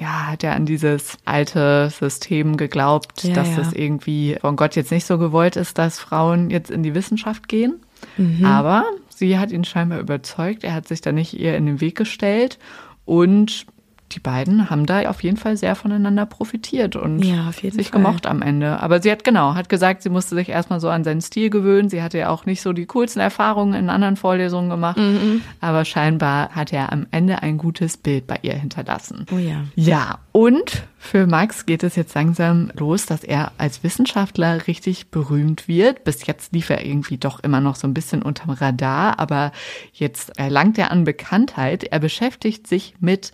ja, 0.00 0.26
hat 0.26 0.42
er 0.42 0.56
an 0.56 0.66
dieses 0.66 1.16
alte 1.24 1.90
System 1.90 2.56
geglaubt, 2.56 3.22
ja, 3.22 3.32
dass 3.34 3.50
ja. 3.50 3.56
das 3.56 3.72
irgendwie 3.72 4.36
von 4.40 4.56
Gott 4.56 4.74
jetzt 4.74 4.90
nicht 4.90 5.06
so 5.06 5.16
gewollt 5.16 5.54
ist, 5.54 5.78
dass 5.78 6.00
Frauen 6.00 6.50
jetzt 6.50 6.72
in 6.72 6.82
die 6.82 6.96
Wissenschaft 6.96 7.46
gehen. 7.46 7.80
Mhm. 8.16 8.44
Aber 8.44 8.84
sie 9.08 9.38
hat 9.38 9.52
ihn 9.52 9.64
scheinbar 9.64 10.00
überzeugt. 10.00 10.64
Er 10.64 10.74
hat 10.74 10.88
sich 10.88 11.02
da 11.02 11.12
nicht 11.12 11.38
ihr 11.38 11.56
in 11.56 11.66
den 11.66 11.80
Weg 11.80 11.96
gestellt 11.96 12.58
und 13.04 13.66
die 14.14 14.20
beiden 14.20 14.70
haben 14.70 14.86
da 14.86 15.08
auf 15.08 15.22
jeden 15.22 15.36
Fall 15.36 15.56
sehr 15.56 15.74
voneinander 15.74 16.26
profitiert 16.26 16.96
und 16.96 17.22
Ja, 17.22 17.50
sich 17.52 17.90
Fall. 17.90 18.00
gemocht 18.00 18.26
am 18.26 18.42
Ende. 18.42 18.80
Aber 18.80 19.00
sie 19.02 19.10
hat 19.10 19.24
genau, 19.24 19.54
hat 19.54 19.68
gesagt, 19.68 20.02
sie 20.02 20.10
musste 20.10 20.34
sich 20.34 20.48
erstmal 20.48 20.80
so 20.80 20.88
an 20.88 21.04
seinen 21.04 21.20
Stil 21.20 21.50
gewöhnen. 21.50 21.88
Sie 21.88 22.02
hatte 22.02 22.18
ja 22.18 22.28
auch 22.28 22.46
nicht 22.46 22.62
so 22.62 22.72
die 22.72 22.86
coolsten 22.86 23.20
Erfahrungen 23.20 23.74
in 23.74 23.90
anderen 23.90 24.16
Vorlesungen 24.16 24.70
gemacht. 24.70 24.98
Mhm. 24.98 25.42
Aber 25.60 25.84
scheinbar 25.84 26.50
hat 26.50 26.72
er 26.72 26.92
am 26.92 27.06
Ende 27.10 27.42
ein 27.42 27.58
gutes 27.58 27.96
Bild 27.96 28.26
bei 28.26 28.38
ihr 28.42 28.54
hinterlassen. 28.54 29.26
Oh 29.32 29.38
ja. 29.38 29.64
Ja, 29.74 30.18
und 30.32 30.84
für 30.98 31.26
Max 31.26 31.66
geht 31.66 31.82
es 31.82 31.96
jetzt 31.96 32.14
langsam 32.14 32.70
los, 32.78 33.06
dass 33.06 33.24
er 33.24 33.52
als 33.58 33.82
Wissenschaftler 33.82 34.66
richtig 34.66 35.10
berühmt 35.10 35.66
wird. 35.66 36.04
Bis 36.04 36.26
jetzt 36.26 36.52
lief 36.52 36.70
er 36.70 36.86
irgendwie 36.86 37.18
doch 37.18 37.40
immer 37.40 37.60
noch 37.60 37.74
so 37.74 37.88
ein 37.88 37.94
bisschen 37.94 38.22
unterm 38.22 38.50
Radar, 38.50 39.18
aber 39.18 39.52
jetzt 39.92 40.38
erlangt 40.38 40.78
er 40.78 40.92
an 40.92 41.04
Bekanntheit. 41.04 41.84
Er 41.84 41.98
beschäftigt 41.98 42.66
sich 42.66 42.94
mit 43.00 43.32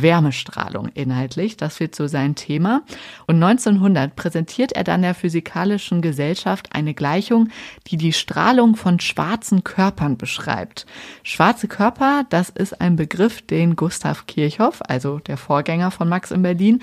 Wärmestrahlung 0.00 0.88
inhaltlich. 0.88 1.56
Das 1.56 1.80
wird 1.80 1.94
so 1.94 2.06
sein 2.06 2.34
Thema. 2.34 2.82
Und 3.26 3.42
1900 3.42 4.16
präsentiert 4.16 4.72
er 4.72 4.84
dann 4.84 5.02
der 5.02 5.14
Physikalischen 5.14 6.00
Gesellschaft 6.00 6.70
eine 6.72 6.94
Gleichung, 6.94 7.48
die 7.88 7.96
die 7.96 8.12
Strahlung 8.12 8.76
von 8.76 9.00
schwarzen 9.00 9.64
Körpern 9.64 10.16
beschreibt. 10.16 10.86
Schwarze 11.22 11.68
Körper, 11.68 12.24
das 12.30 12.48
ist 12.48 12.80
ein 12.80 12.96
Begriff, 12.96 13.42
den 13.42 13.76
Gustav 13.76 14.26
Kirchhoff, 14.26 14.80
also 14.88 15.18
der 15.18 15.36
Vorgänger 15.36 15.90
von 15.90 16.08
Max 16.08 16.30
in 16.30 16.42
Berlin, 16.42 16.82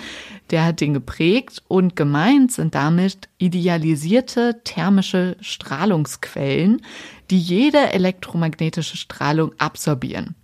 der 0.52 0.65
hat 0.65 0.82
den 0.82 0.93
geprägt 0.93 1.63
und 1.67 1.95
gemeint 1.95 2.52
sind 2.52 2.76
damit 2.76 3.30
idealisierte 3.38 4.62
thermische 4.63 5.38
Strahlungsquellen, 5.41 6.82
die 7.32 7.39
jede 7.39 7.93
elektromagnetische 7.93 8.98
Strahlung 8.98 9.54
absorbieren. 9.58 10.36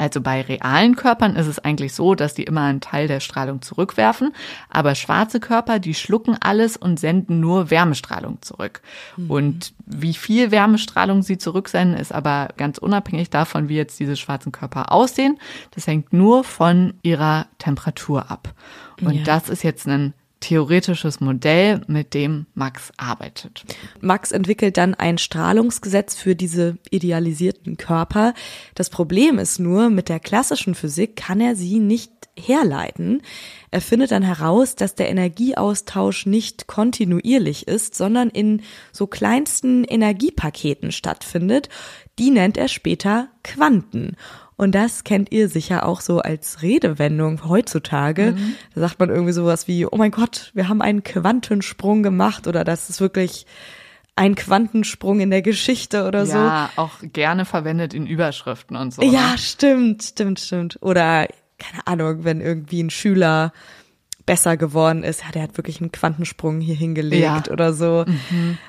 Also 0.00 0.22
bei 0.22 0.40
realen 0.40 0.96
Körpern 0.96 1.36
ist 1.36 1.46
es 1.46 1.58
eigentlich 1.58 1.92
so, 1.92 2.14
dass 2.14 2.32
die 2.32 2.44
immer 2.44 2.62
einen 2.62 2.80
Teil 2.80 3.06
der 3.06 3.20
Strahlung 3.20 3.60
zurückwerfen, 3.60 4.32
aber 4.70 4.94
schwarze 4.94 5.40
Körper, 5.40 5.78
die 5.78 5.92
schlucken 5.92 6.38
alles 6.40 6.78
und 6.78 6.98
senden 6.98 7.38
nur 7.38 7.70
Wärmestrahlung 7.70 8.40
zurück. 8.40 8.80
Und 9.28 9.74
wie 9.84 10.14
viel 10.14 10.50
Wärmestrahlung 10.50 11.22
sie 11.22 11.36
zurücksenden, 11.36 12.00
ist 12.00 12.12
aber 12.12 12.48
ganz 12.56 12.78
unabhängig 12.78 13.28
davon, 13.28 13.68
wie 13.68 13.76
jetzt 13.76 14.00
diese 14.00 14.16
schwarzen 14.16 14.52
Körper 14.52 14.90
aussehen. 14.90 15.38
Das 15.72 15.86
hängt 15.86 16.14
nur 16.14 16.44
von 16.44 16.94
ihrer 17.02 17.46
Temperatur 17.58 18.30
ab. 18.30 18.54
Und 19.02 19.12
Ja. 19.14 19.22
das 19.24 19.50
ist 19.50 19.62
jetzt 19.62 19.86
ein 19.86 20.14
theoretisches 20.40 21.20
Modell, 21.20 21.82
mit 21.86 22.14
dem 22.14 22.46
Max 22.54 22.92
arbeitet. 22.96 23.64
Max 24.00 24.32
entwickelt 24.32 24.76
dann 24.76 24.94
ein 24.94 25.18
Strahlungsgesetz 25.18 26.14
für 26.14 26.34
diese 26.34 26.78
idealisierten 26.90 27.76
Körper. 27.76 28.34
Das 28.74 28.90
Problem 28.90 29.38
ist 29.38 29.58
nur, 29.58 29.90
mit 29.90 30.08
der 30.08 30.18
klassischen 30.18 30.74
Physik 30.74 31.16
kann 31.16 31.40
er 31.40 31.56
sie 31.56 31.78
nicht 31.78 32.10
herleiten. 32.38 33.22
Er 33.70 33.80
findet 33.80 34.10
dann 34.10 34.22
heraus, 34.22 34.74
dass 34.76 34.94
der 34.94 35.10
Energieaustausch 35.10 36.26
nicht 36.26 36.66
kontinuierlich 36.66 37.68
ist, 37.68 37.94
sondern 37.94 38.30
in 38.30 38.62
so 38.92 39.06
kleinsten 39.06 39.84
Energiepaketen 39.84 40.90
stattfindet. 40.90 41.68
Die 42.18 42.30
nennt 42.30 42.56
er 42.56 42.68
später 42.68 43.28
Quanten. 43.44 44.16
Und 44.60 44.72
das 44.74 45.04
kennt 45.04 45.32
ihr 45.32 45.48
sicher 45.48 45.86
auch 45.86 46.02
so 46.02 46.18
als 46.18 46.60
Redewendung 46.60 47.48
heutzutage. 47.48 48.36
Da 48.74 48.82
sagt 48.82 49.00
man 49.00 49.08
irgendwie 49.08 49.32
sowas 49.32 49.66
wie, 49.68 49.86
oh 49.86 49.96
mein 49.96 50.10
Gott, 50.10 50.50
wir 50.52 50.68
haben 50.68 50.82
einen 50.82 51.02
Quantensprung 51.02 52.02
gemacht 52.02 52.46
oder 52.46 52.62
das 52.62 52.90
ist 52.90 53.00
wirklich 53.00 53.46
ein 54.16 54.34
Quantensprung 54.34 55.20
in 55.20 55.30
der 55.30 55.40
Geschichte 55.40 56.06
oder 56.06 56.26
so. 56.26 56.36
Ja, 56.36 56.68
auch 56.76 56.98
gerne 57.00 57.46
verwendet 57.46 57.94
in 57.94 58.06
Überschriften 58.06 58.76
und 58.76 58.92
so. 58.92 59.00
Ja, 59.00 59.30
ne? 59.30 59.38
stimmt, 59.38 60.02
stimmt, 60.02 60.40
stimmt. 60.40 60.78
Oder, 60.82 61.28
keine 61.58 61.86
Ahnung, 61.86 62.24
wenn 62.24 62.42
irgendwie 62.42 62.82
ein 62.82 62.90
Schüler 62.90 63.54
besser 64.30 64.56
geworden 64.56 65.02
ist, 65.02 65.22
ja, 65.24 65.32
der 65.32 65.42
hat 65.42 65.56
wirklich 65.56 65.80
einen 65.80 65.90
Quantensprung 65.90 66.60
hier 66.60 66.76
hingelegt 66.76 67.20
Ja. 67.48 67.52
oder 67.52 67.72
so. 67.72 68.04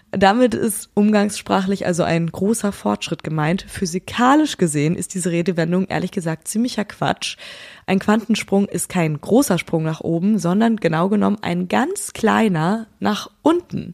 Damit 0.09 0.55
ist 0.55 0.89
umgangssprachlich 0.95 1.85
also 1.85 2.01
ein 2.01 2.25
großer 2.31 2.71
Fortschritt 2.71 3.23
gemeint. 3.23 3.61
Physikalisch 3.67 4.57
gesehen 4.57 4.95
ist 4.95 5.13
diese 5.13 5.29
Redewendung 5.29 5.85
ehrlich 5.85 6.09
gesagt 6.09 6.47
ziemlicher 6.47 6.83
Quatsch. 6.83 7.37
Ein 7.85 7.99
Quantensprung 7.99 8.65
ist 8.67 8.89
kein 8.89 9.21
großer 9.21 9.59
Sprung 9.59 9.83
nach 9.83 10.01
oben, 10.01 10.39
sondern 10.39 10.77
genau 10.77 11.09
genommen 11.09 11.37
ein 11.43 11.67
ganz 11.67 12.13
kleiner 12.13 12.87
nach 12.99 13.29
unten. 13.43 13.93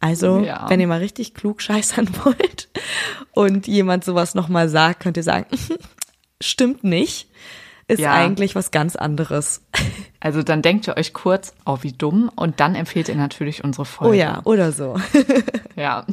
Also, 0.00 0.40
Ja. 0.40 0.64
wenn 0.70 0.80
ihr 0.80 0.86
mal 0.86 1.00
richtig 1.00 1.34
klug 1.34 1.60
scheißern 1.60 2.08
wollt 2.24 2.70
und 3.32 3.66
jemand 3.66 4.02
sowas 4.02 4.34
nochmal 4.34 4.70
sagt, 4.70 5.00
könnt 5.00 5.18
ihr 5.18 5.22
sagen, 5.22 5.46
stimmt 6.40 6.84
nicht, 6.84 7.28
ist 7.92 8.00
Ja. 8.00 8.12
eigentlich 8.12 8.54
was 8.54 8.70
ganz 8.70 8.96
anderes. 8.96 9.62
Also 10.20 10.42
dann 10.42 10.62
denkt 10.62 10.86
ihr 10.86 10.96
euch 10.96 11.12
kurz, 11.12 11.52
oh 11.66 11.78
wie 11.82 11.92
dumm, 11.92 12.30
und 12.36 12.60
dann 12.60 12.74
empfehlt 12.74 13.08
ihr 13.08 13.16
natürlich 13.16 13.64
unsere 13.64 13.84
Folge. 13.84 14.12
Oh 14.14 14.18
ja, 14.18 14.40
oder 14.44 14.72
so. 14.72 14.96
Ja. 15.74 16.04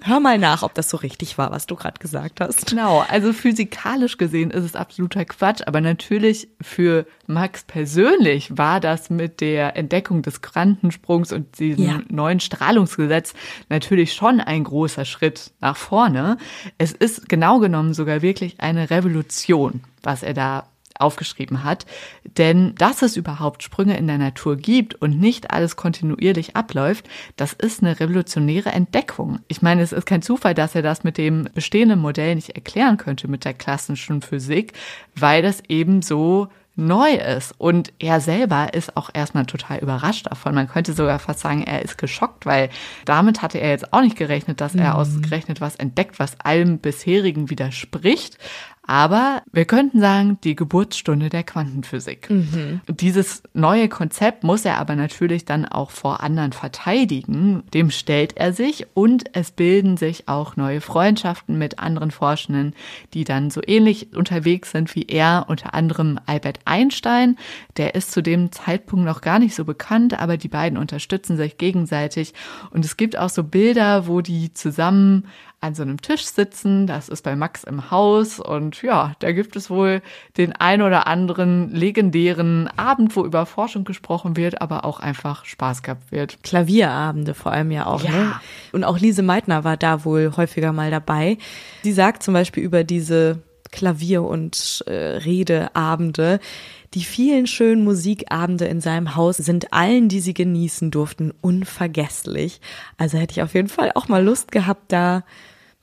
Hör 0.00 0.20
mal 0.20 0.38
nach, 0.38 0.62
ob 0.62 0.72
das 0.72 0.88
so 0.88 0.96
richtig 0.96 1.36
war, 1.36 1.50
was 1.50 1.66
du 1.66 1.76
gerade 1.76 2.00
gesagt 2.00 2.40
hast. 2.40 2.66
Genau, 2.70 3.04
also 3.10 3.34
physikalisch 3.34 4.16
gesehen 4.16 4.50
ist 4.50 4.64
es 4.64 4.74
absoluter 4.74 5.24
Quatsch, 5.26 5.60
aber 5.66 5.82
natürlich 5.82 6.48
für 6.62 7.04
Max 7.26 7.62
persönlich 7.64 8.56
war 8.56 8.80
das 8.80 9.10
mit 9.10 9.42
der 9.42 9.76
Entdeckung 9.76 10.22
des 10.22 10.40
Quantensprungs 10.40 11.30
und 11.30 11.58
diesem 11.58 11.84
Ja. 11.84 12.00
neuen 12.08 12.40
Strahlungsgesetz 12.40 13.34
natürlich 13.68 14.14
schon 14.14 14.40
ein 14.40 14.64
großer 14.64 15.04
Schritt 15.04 15.52
nach 15.60 15.76
vorne. 15.76 16.38
Es 16.78 16.92
ist 16.92 17.28
genau 17.28 17.58
genommen 17.58 17.92
sogar 17.92 18.22
wirklich 18.22 18.60
eine 18.60 18.88
Revolution, 18.88 19.82
was 20.02 20.22
er 20.22 20.32
da 20.32 20.64
aufgeschrieben 20.98 21.64
hat. 21.64 21.86
Denn 22.36 22.74
dass 22.76 23.02
es 23.02 23.16
überhaupt 23.16 23.62
Sprünge 23.62 23.96
in 23.96 24.06
der 24.06 24.18
Natur 24.18 24.56
gibt 24.56 24.94
und 24.94 25.18
nicht 25.18 25.50
alles 25.50 25.76
kontinuierlich 25.76 26.56
abläuft, 26.56 27.08
das 27.36 27.52
ist 27.52 27.82
eine 27.82 28.00
revolutionäre 28.00 28.70
Entdeckung. 28.70 29.40
Ich 29.48 29.62
meine, 29.62 29.82
es 29.82 29.92
ist 29.92 30.06
kein 30.06 30.22
Zufall, 30.22 30.54
dass 30.54 30.74
er 30.74 30.82
das 30.82 31.04
mit 31.04 31.18
dem 31.18 31.48
bestehenden 31.54 32.00
Modell 32.00 32.34
nicht 32.34 32.50
erklären 32.50 32.96
könnte 32.96 33.28
mit 33.28 33.44
der 33.44 33.54
klassischen 33.54 34.22
Physik, 34.22 34.72
weil 35.14 35.42
das 35.42 35.62
eben 35.68 36.02
so 36.02 36.48
neu 36.74 37.12
ist. 37.14 37.54
Und 37.58 37.92
er 37.98 38.20
selber 38.20 38.72
ist 38.74 38.96
auch 38.96 39.10
erstmal 39.12 39.46
total 39.46 39.78
überrascht 39.78 40.26
davon. 40.30 40.54
Man 40.54 40.68
könnte 40.68 40.92
sogar 40.92 41.18
fast 41.18 41.40
sagen, 41.40 41.62
er 41.62 41.82
ist 41.82 41.98
geschockt, 41.98 42.46
weil 42.46 42.70
damit 43.04 43.42
hatte 43.42 43.58
er 43.58 43.70
jetzt 43.70 43.92
auch 43.92 44.00
nicht 44.00 44.16
gerechnet, 44.16 44.60
dass 44.60 44.74
er 44.74 44.96
ausgerechnet 44.96 45.60
was 45.60 45.76
entdeckt, 45.76 46.18
was 46.18 46.40
allem 46.40 46.78
bisherigen 46.78 47.50
widerspricht. 47.50 48.38
Aber 48.84 49.42
wir 49.52 49.64
könnten 49.64 50.00
sagen, 50.00 50.38
die 50.42 50.56
Geburtsstunde 50.56 51.28
der 51.28 51.44
Quantenphysik. 51.44 52.28
Und 52.88 53.00
Dieses 53.00 53.44
neue 53.54 53.88
Konzept 53.88 54.42
muss 54.42 54.64
er 54.64 54.78
aber 54.78 54.96
natürlich 54.96 55.44
dann 55.44 55.66
auch 55.66 55.92
vor 55.92 56.20
anderen 56.20 56.52
verteidigen. 56.52 57.62
Dem 57.74 57.92
stellt 57.92 58.36
er 58.36 58.52
sich 58.52 58.86
und 58.94 59.24
es 59.34 59.52
bilden 59.52 59.96
sich 59.96 60.28
auch 60.28 60.56
neue 60.56 60.80
Freundschaften 60.80 61.58
mit 61.58 61.78
anderen 61.78 62.10
Forschenden, 62.10 62.74
die 63.14 63.22
dann 63.22 63.50
so 63.50 63.60
ähnlich 63.64 64.16
unterwegs 64.16 64.72
sind 64.72 64.94
wie 64.96 65.06
er, 65.06 65.46
unter 65.48 65.74
anderem 65.74 66.18
Albert 66.26 66.58
Einstein. 66.64 67.36
Der 67.76 67.94
ist 67.94 68.10
zu 68.10 68.20
dem 68.20 68.50
Zeitpunkt 68.50 69.04
noch 69.04 69.20
gar 69.20 69.38
nicht 69.38 69.54
so 69.54 69.64
bekannt, 69.64 70.18
aber 70.18 70.36
die 70.36 70.48
beiden 70.48 70.76
unterstützen 70.76 71.36
sich 71.36 71.56
gegenseitig. 71.56 72.34
Und 72.70 72.84
es 72.84 72.96
gibt 72.96 73.16
auch 73.16 73.30
so 73.30 73.44
Bilder, 73.44 74.08
wo 74.08 74.22
die 74.22 74.52
zusammen 74.52 75.28
an 75.62 75.74
so 75.74 75.82
einem 75.82 76.00
Tisch 76.00 76.24
sitzen. 76.24 76.86
Das 76.86 77.08
ist 77.08 77.22
bei 77.22 77.36
Max 77.36 77.64
im 77.64 77.90
Haus. 77.90 78.40
Und 78.40 78.82
ja, 78.82 79.14
da 79.20 79.32
gibt 79.32 79.56
es 79.56 79.70
wohl 79.70 80.02
den 80.36 80.52
ein 80.52 80.82
oder 80.82 81.06
anderen 81.06 81.70
legendären 81.70 82.68
Abend, 82.76 83.14
wo 83.16 83.24
über 83.24 83.46
Forschung 83.46 83.84
gesprochen 83.84 84.36
wird, 84.36 84.60
aber 84.60 84.84
auch 84.84 85.00
einfach 85.00 85.44
Spaß 85.44 85.82
gehabt 85.82 86.10
wird. 86.10 86.42
Klavierabende 86.42 87.34
vor 87.34 87.52
allem 87.52 87.70
ja 87.70 87.86
auch. 87.86 88.02
Ja. 88.02 88.10
Ne? 88.10 88.32
Und 88.72 88.84
auch 88.84 88.98
Lise 88.98 89.22
Meitner 89.22 89.64
war 89.64 89.76
da 89.76 90.04
wohl 90.04 90.32
häufiger 90.36 90.72
mal 90.72 90.90
dabei. 90.90 91.38
Sie 91.82 91.92
sagt 91.92 92.22
zum 92.22 92.34
Beispiel 92.34 92.62
über 92.62 92.84
diese 92.84 93.38
Klavier- 93.70 94.22
und 94.22 94.84
äh, 94.86 94.92
Redeabende, 94.92 96.40
die 96.94 97.04
vielen 97.04 97.46
schönen 97.46 97.84
Musikabende 97.84 98.66
in 98.66 98.80
seinem 98.80 99.16
Haus 99.16 99.38
sind 99.38 99.72
allen, 99.72 100.08
die 100.08 100.20
sie 100.20 100.34
genießen 100.34 100.90
durften, 100.90 101.32
unvergesslich. 101.40 102.60
Also 102.98 103.16
hätte 103.16 103.32
ich 103.32 103.42
auf 103.42 103.54
jeden 103.54 103.68
Fall 103.68 103.92
auch 103.94 104.08
mal 104.08 104.22
Lust 104.22 104.52
gehabt, 104.52 104.92
da 104.92 105.24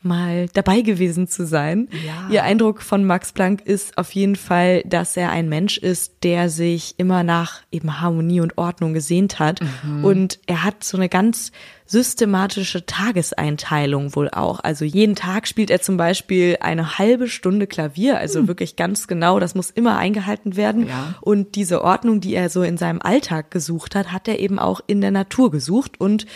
mal 0.02 0.48
dabei 0.54 0.82
gewesen 0.82 1.28
zu 1.28 1.46
sein. 1.46 1.90
Ja. 2.06 2.30
Ihr 2.32 2.44
Eindruck 2.44 2.82
von 2.82 3.04
Max 3.04 3.34
Planck 3.34 3.62
ist 3.66 3.98
auf 3.98 4.12
jeden 4.12 4.36
Fall, 4.36 4.82
dass 4.86 5.18
er 5.18 5.32
ein 5.32 5.50
Mensch 5.50 5.78
ist, 5.78 6.24
der 6.24 6.50
sich 6.50 6.96
immer 6.98 7.24
nach 7.24 7.62
eben 7.72 8.00
Harmonie 8.00 8.40
und 8.40 8.58
Ordnung 8.58 8.94
gesehnt 8.94 9.40
hat. 9.40 9.60
Und 10.04 10.40
er 10.46 10.64
hat 10.64 10.84
so 10.84 10.98
eine 10.98 11.10
ganz 11.10 11.52
systematische 11.86 12.86
Tageseinteilung 12.86 14.16
wohl 14.16 14.30
auch. 14.30 14.60
Also 14.60 14.86
jeden 14.86 15.16
Tag 15.16 15.48
spielt 15.48 15.72
er 15.72 15.82
zum 15.82 15.98
Beispiel 15.98 16.58
eine 16.62 17.00
halbe 17.00 17.28
Stunde 17.28 17.66
Klavier, 17.66 18.20
also 18.20 18.48
wirklich 18.48 18.76
ganz 18.76 19.08
genau, 19.08 19.40
das 19.40 19.56
muss 19.56 19.72
immer 19.72 19.98
eingehalten 19.98 20.56
werden. 20.56 20.88
Ja. 20.88 21.16
Und 21.20 21.56
diese 21.56 21.84
Ordnung, 21.84 22.22
die 22.22 22.36
er 22.36 22.50
so 22.50 22.62
in 22.62 22.78
seinem 22.78 23.02
Alltag 23.02 23.50
gesucht 23.50 23.96
hat, 23.96 24.12
hat 24.12 24.28
er 24.28 24.38
eben 24.38 24.60
auch 24.60 24.82
in 24.86 25.02
der 25.02 25.12
Natur 25.12 25.50
gesucht 25.50 26.00
und 26.00 26.28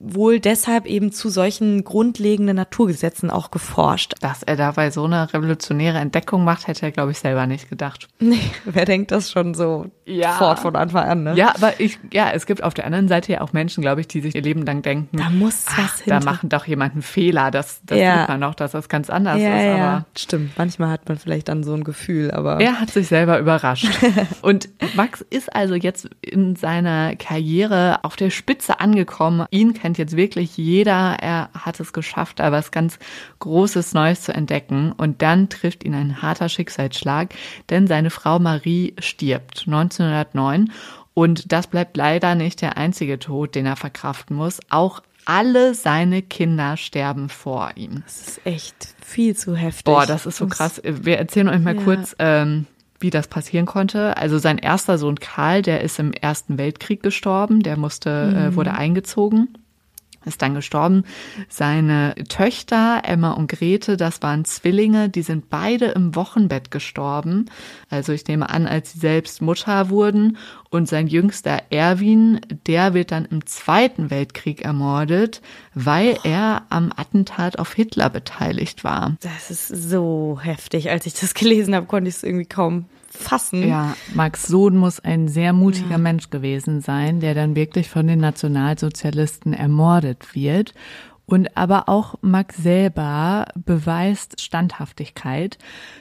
wohl 0.00 0.40
deshalb 0.40 0.86
eben 0.86 1.12
zu 1.12 1.28
solchen 1.28 1.84
grundlegenden 1.84 2.56
Naturgesetzen 2.56 3.30
auch 3.30 3.50
geforscht. 3.50 4.14
Dass 4.20 4.42
er 4.42 4.56
dabei 4.56 4.90
so 4.90 5.04
eine 5.04 5.32
revolutionäre 5.32 5.98
Entdeckung 5.98 6.42
macht, 6.42 6.66
hätte 6.66 6.86
er, 6.86 6.90
glaube 6.90 7.10
ich, 7.12 7.18
selber 7.18 7.46
nicht 7.46 7.68
gedacht. 7.68 8.08
Nee, 8.18 8.40
wer 8.64 8.86
denkt 8.86 9.10
das 9.10 9.30
schon 9.30 9.52
so 9.52 9.90
ja. 10.06 10.32
fort 10.32 10.58
von 10.58 10.74
Anfang 10.74 11.04
an, 11.04 11.22
ne? 11.24 11.34
Ja, 11.36 11.54
aber 11.54 11.78
ich, 11.78 11.98
ja, 12.12 12.30
es 12.32 12.46
gibt 12.46 12.62
auf 12.62 12.72
der 12.72 12.86
anderen 12.86 13.08
Seite 13.08 13.32
ja 13.32 13.40
auch 13.42 13.52
Menschen, 13.52 13.82
glaube 13.82 14.00
ich, 14.00 14.08
die 14.08 14.20
sich 14.22 14.34
ihr 14.34 14.42
Leben 14.42 14.64
lang 14.64 14.80
denken, 14.80 15.18
da 15.18 15.28
muss 15.28 15.66
ach, 15.68 15.78
was 15.78 16.00
hinter. 16.00 16.20
Da 16.20 16.24
machen 16.24 16.48
doch 16.48 16.66
jemand 16.66 16.94
einen 16.94 17.02
Fehler, 17.02 17.50
das, 17.50 17.82
das 17.84 17.98
ja. 17.98 18.20
sieht 18.20 18.28
man 18.28 18.42
auch, 18.42 18.54
dass 18.54 18.72
das 18.72 18.88
ganz 18.88 19.10
anders 19.10 19.38
ja, 19.38 19.48
ist. 19.48 19.66
Aber 19.66 19.78
ja. 19.78 20.06
Stimmt, 20.16 20.56
manchmal 20.56 20.90
hat 20.90 21.08
man 21.08 21.18
vielleicht 21.18 21.48
dann 21.48 21.62
so 21.62 21.74
ein 21.74 21.84
Gefühl, 21.84 22.30
aber. 22.30 22.58
Er 22.58 22.80
hat 22.80 22.90
sich 22.90 23.08
selber 23.08 23.38
überrascht. 23.38 23.88
Und 24.42 24.70
Max 24.94 25.20
ist 25.28 25.54
also 25.54 25.74
jetzt 25.74 26.08
in 26.22 26.56
seiner 26.56 27.16
Karriere 27.16 27.98
auf 28.02 28.16
der 28.16 28.30
Spitze 28.30 28.80
angekommen. 28.80 29.46
Ihn 29.50 29.74
kennt 29.74 29.89
jetzt 29.98 30.16
wirklich 30.16 30.56
jeder. 30.56 31.16
Er 31.20 31.50
hat 31.54 31.80
es 31.80 31.92
geschafft, 31.92 32.40
da 32.40 32.52
was 32.52 32.70
ganz 32.70 32.98
Großes 33.38 33.94
Neues 33.94 34.22
zu 34.22 34.32
entdecken. 34.32 34.92
Und 34.92 35.22
dann 35.22 35.48
trifft 35.48 35.84
ihn 35.84 35.94
ein 35.94 36.22
harter 36.22 36.48
Schicksalsschlag, 36.48 37.34
denn 37.70 37.86
seine 37.86 38.10
Frau 38.10 38.38
Marie 38.38 38.94
stirbt 38.98 39.64
1909. 39.66 40.72
Und 41.14 41.52
das 41.52 41.66
bleibt 41.66 41.96
leider 41.96 42.34
nicht 42.34 42.62
der 42.62 42.76
einzige 42.76 43.18
Tod, 43.18 43.54
den 43.54 43.66
er 43.66 43.76
verkraften 43.76 44.36
muss. 44.36 44.60
Auch 44.70 45.02
alle 45.24 45.74
seine 45.74 46.22
Kinder 46.22 46.76
sterben 46.76 47.28
vor 47.28 47.72
ihm. 47.76 48.02
Das 48.04 48.28
ist 48.28 48.46
echt 48.46 48.94
viel 49.04 49.36
zu 49.36 49.54
heftig. 49.54 49.84
Boah, 49.84 50.06
das 50.06 50.26
ist 50.26 50.38
so 50.38 50.46
krass. 50.46 50.80
Wir 50.84 51.18
erzählen 51.18 51.48
euch 51.48 51.60
mal 51.60 51.76
ja. 51.76 51.82
kurz, 51.82 52.16
ähm, 52.18 52.66
wie 52.98 53.10
das 53.10 53.28
passieren 53.28 53.66
konnte. 53.66 54.16
Also 54.16 54.38
sein 54.38 54.58
erster 54.58 54.98
Sohn 54.98 55.16
Karl, 55.16 55.62
der 55.62 55.82
ist 55.82 55.98
im 55.98 56.12
Ersten 56.12 56.58
Weltkrieg 56.58 57.02
gestorben, 57.02 57.62
der 57.62 57.76
musste, 57.76 58.10
äh, 58.10 58.26
mhm. 58.26 58.36
äh, 58.36 58.56
wurde 58.56 58.72
eingezogen 58.72 59.48
ist 60.24 60.42
dann 60.42 60.54
gestorben. 60.54 61.04
Seine 61.48 62.14
Töchter 62.28 63.02
Emma 63.04 63.32
und 63.32 63.50
Grete, 63.50 63.96
das 63.96 64.22
waren 64.22 64.44
Zwillinge, 64.44 65.08
die 65.08 65.22
sind 65.22 65.50
beide 65.50 65.86
im 65.86 66.14
Wochenbett 66.14 66.70
gestorben. 66.70 67.46
Also 67.88 68.12
ich 68.12 68.26
nehme 68.26 68.50
an, 68.50 68.66
als 68.66 68.92
sie 68.92 68.98
selbst 68.98 69.40
Mutter 69.40 69.90
wurden. 69.90 70.36
Und 70.68 70.88
sein 70.88 71.08
jüngster 71.08 71.62
Erwin, 71.70 72.40
der 72.66 72.94
wird 72.94 73.10
dann 73.10 73.24
im 73.24 73.44
Zweiten 73.44 74.10
Weltkrieg 74.10 74.62
ermordet, 74.62 75.42
weil 75.74 76.16
er 76.22 76.62
am 76.68 76.92
Attentat 76.94 77.58
auf 77.58 77.72
Hitler 77.72 78.08
beteiligt 78.08 78.84
war. 78.84 79.16
Das 79.20 79.50
ist 79.50 79.66
so 79.68 80.38
heftig. 80.40 80.90
Als 80.90 81.06
ich 81.06 81.14
das 81.14 81.34
gelesen 81.34 81.74
habe, 81.74 81.86
konnte 81.86 82.08
ich 82.08 82.16
es 82.16 82.22
irgendwie 82.22 82.46
kaum 82.46 82.84
fassen. 83.20 83.68
Ja, 83.68 83.94
Max 84.14 84.46
Sohn 84.46 84.76
muss 84.76 85.00
ein 85.00 85.28
sehr 85.28 85.52
mutiger 85.52 85.92
ja. 85.92 85.98
Mensch 85.98 86.30
gewesen 86.30 86.80
sein, 86.80 87.20
der 87.20 87.34
dann 87.34 87.54
wirklich 87.54 87.88
von 87.88 88.06
den 88.06 88.18
Nationalsozialisten 88.20 89.52
ermordet 89.52 90.34
wird. 90.34 90.74
Und 91.30 91.56
aber 91.56 91.88
auch 91.88 92.16
Max 92.22 92.56
selber 92.56 93.46
beweist 93.54 94.40
Standhaftigkeit. 94.40 95.58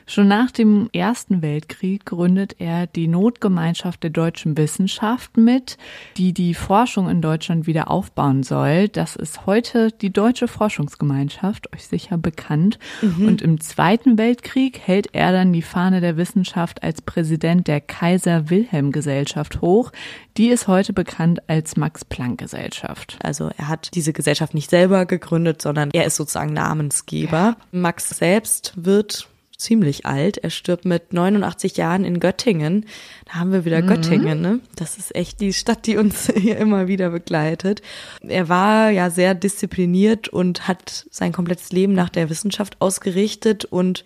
Schon 0.08 0.28
nach 0.28 0.50
dem 0.50 0.90
Ersten 0.92 1.44
Weltkrieg 1.44 2.04
gründet 2.04 2.56
er 2.58 2.88
die 2.88 3.08
Notgemeinschaft 3.08 4.02
der 4.02 4.10
deutschen 4.10 4.58
Wissenschaft 4.58 5.38
mit, 5.38 5.78
die 6.18 6.34
die 6.34 6.56
Forschung 6.56 7.08
in 7.10 7.22
Deutschland 7.22 7.68
wieder 7.68 7.92
aufbauen 7.92 8.42
soll. 8.42 8.88
Das 8.88 9.16
ist 9.16 9.46
heute 9.46 9.92
die 9.92 10.12
Deutsche 10.12 10.48
Forschungsgemeinschaft, 10.48 11.72
euch 11.76 11.86
sicher 11.86 12.18
bekannt. 12.18 12.80
Mhm. 13.04 13.28
Und 13.28 13.44
im 13.44 13.62
Zweiten 13.62 14.18
Weltkrieg 14.18 14.80
hält 14.80 15.10
er 15.14 15.32
dann 15.32 15.54
die 15.54 15.62
Fahne 15.62 16.02
der 16.02 16.18
Wissenschaft 16.18 16.82
als 16.82 17.04
Präsident 17.04 17.68
der 17.68 17.82
Kaiser 17.82 18.50
Wilhelm 18.50 18.92
Gesellschaft 18.92 19.62
hoch. 19.62 19.92
Die 20.38 20.48
ist 20.48 20.68
heute 20.68 20.94
bekannt 20.94 21.48
als 21.48 21.78
Max 21.78 22.04
Planck 22.04 22.40
Gesellschaft. 22.40 23.20
Also 23.22 23.52
er 23.58 23.68
hat 23.68 23.94
diese 23.94 24.12
Gesellschaft 24.12 24.56
nicht 24.56 24.72
selber 24.72 25.06
gegründet, 25.06 25.19
sondern 25.62 25.90
er 25.94 26.06
ist 26.06 26.16
sozusagen 26.16 26.54
Namensgeber. 26.54 27.58
Max 27.72 28.10
selbst 28.10 28.74
wird 28.76 29.28
ziemlich 29.60 30.06
alt. 30.06 30.38
Er 30.38 30.50
stirbt 30.50 30.86
mit 30.86 31.14
89 31.14 31.78
Jahren 31.78 32.06
in 32.06 32.20
Göttingen. 32.20 32.86
Da 33.26 33.36
haben 33.36 33.52
wir 33.52 33.66
wieder 33.66 33.82
mhm. 33.82 33.88
Göttingen, 33.88 34.42
ne? 34.42 34.60
Das 34.76 34.98
ist 34.98 35.14
echt 35.16 35.42
die 35.42 35.54
Stadt, 35.54 35.86
die 35.86 35.98
uns 35.98 36.32
hier 36.36 36.58
immer 36.58 36.88
wieder 36.88 37.10
begleitet. 37.12 37.82
Er 38.22 38.50
war 38.50 38.90
ja 38.90 39.10
sehr 39.10 39.36
diszipliniert 39.36 40.30
und 40.30 40.68
hat 40.68 41.06
sein 41.12 41.34
komplettes 41.34 41.72
Leben 41.72 41.94
nach 41.94 42.10
der 42.10 42.30
Wissenschaft 42.30 42.78
ausgerichtet 42.80 43.66
und 43.66 44.06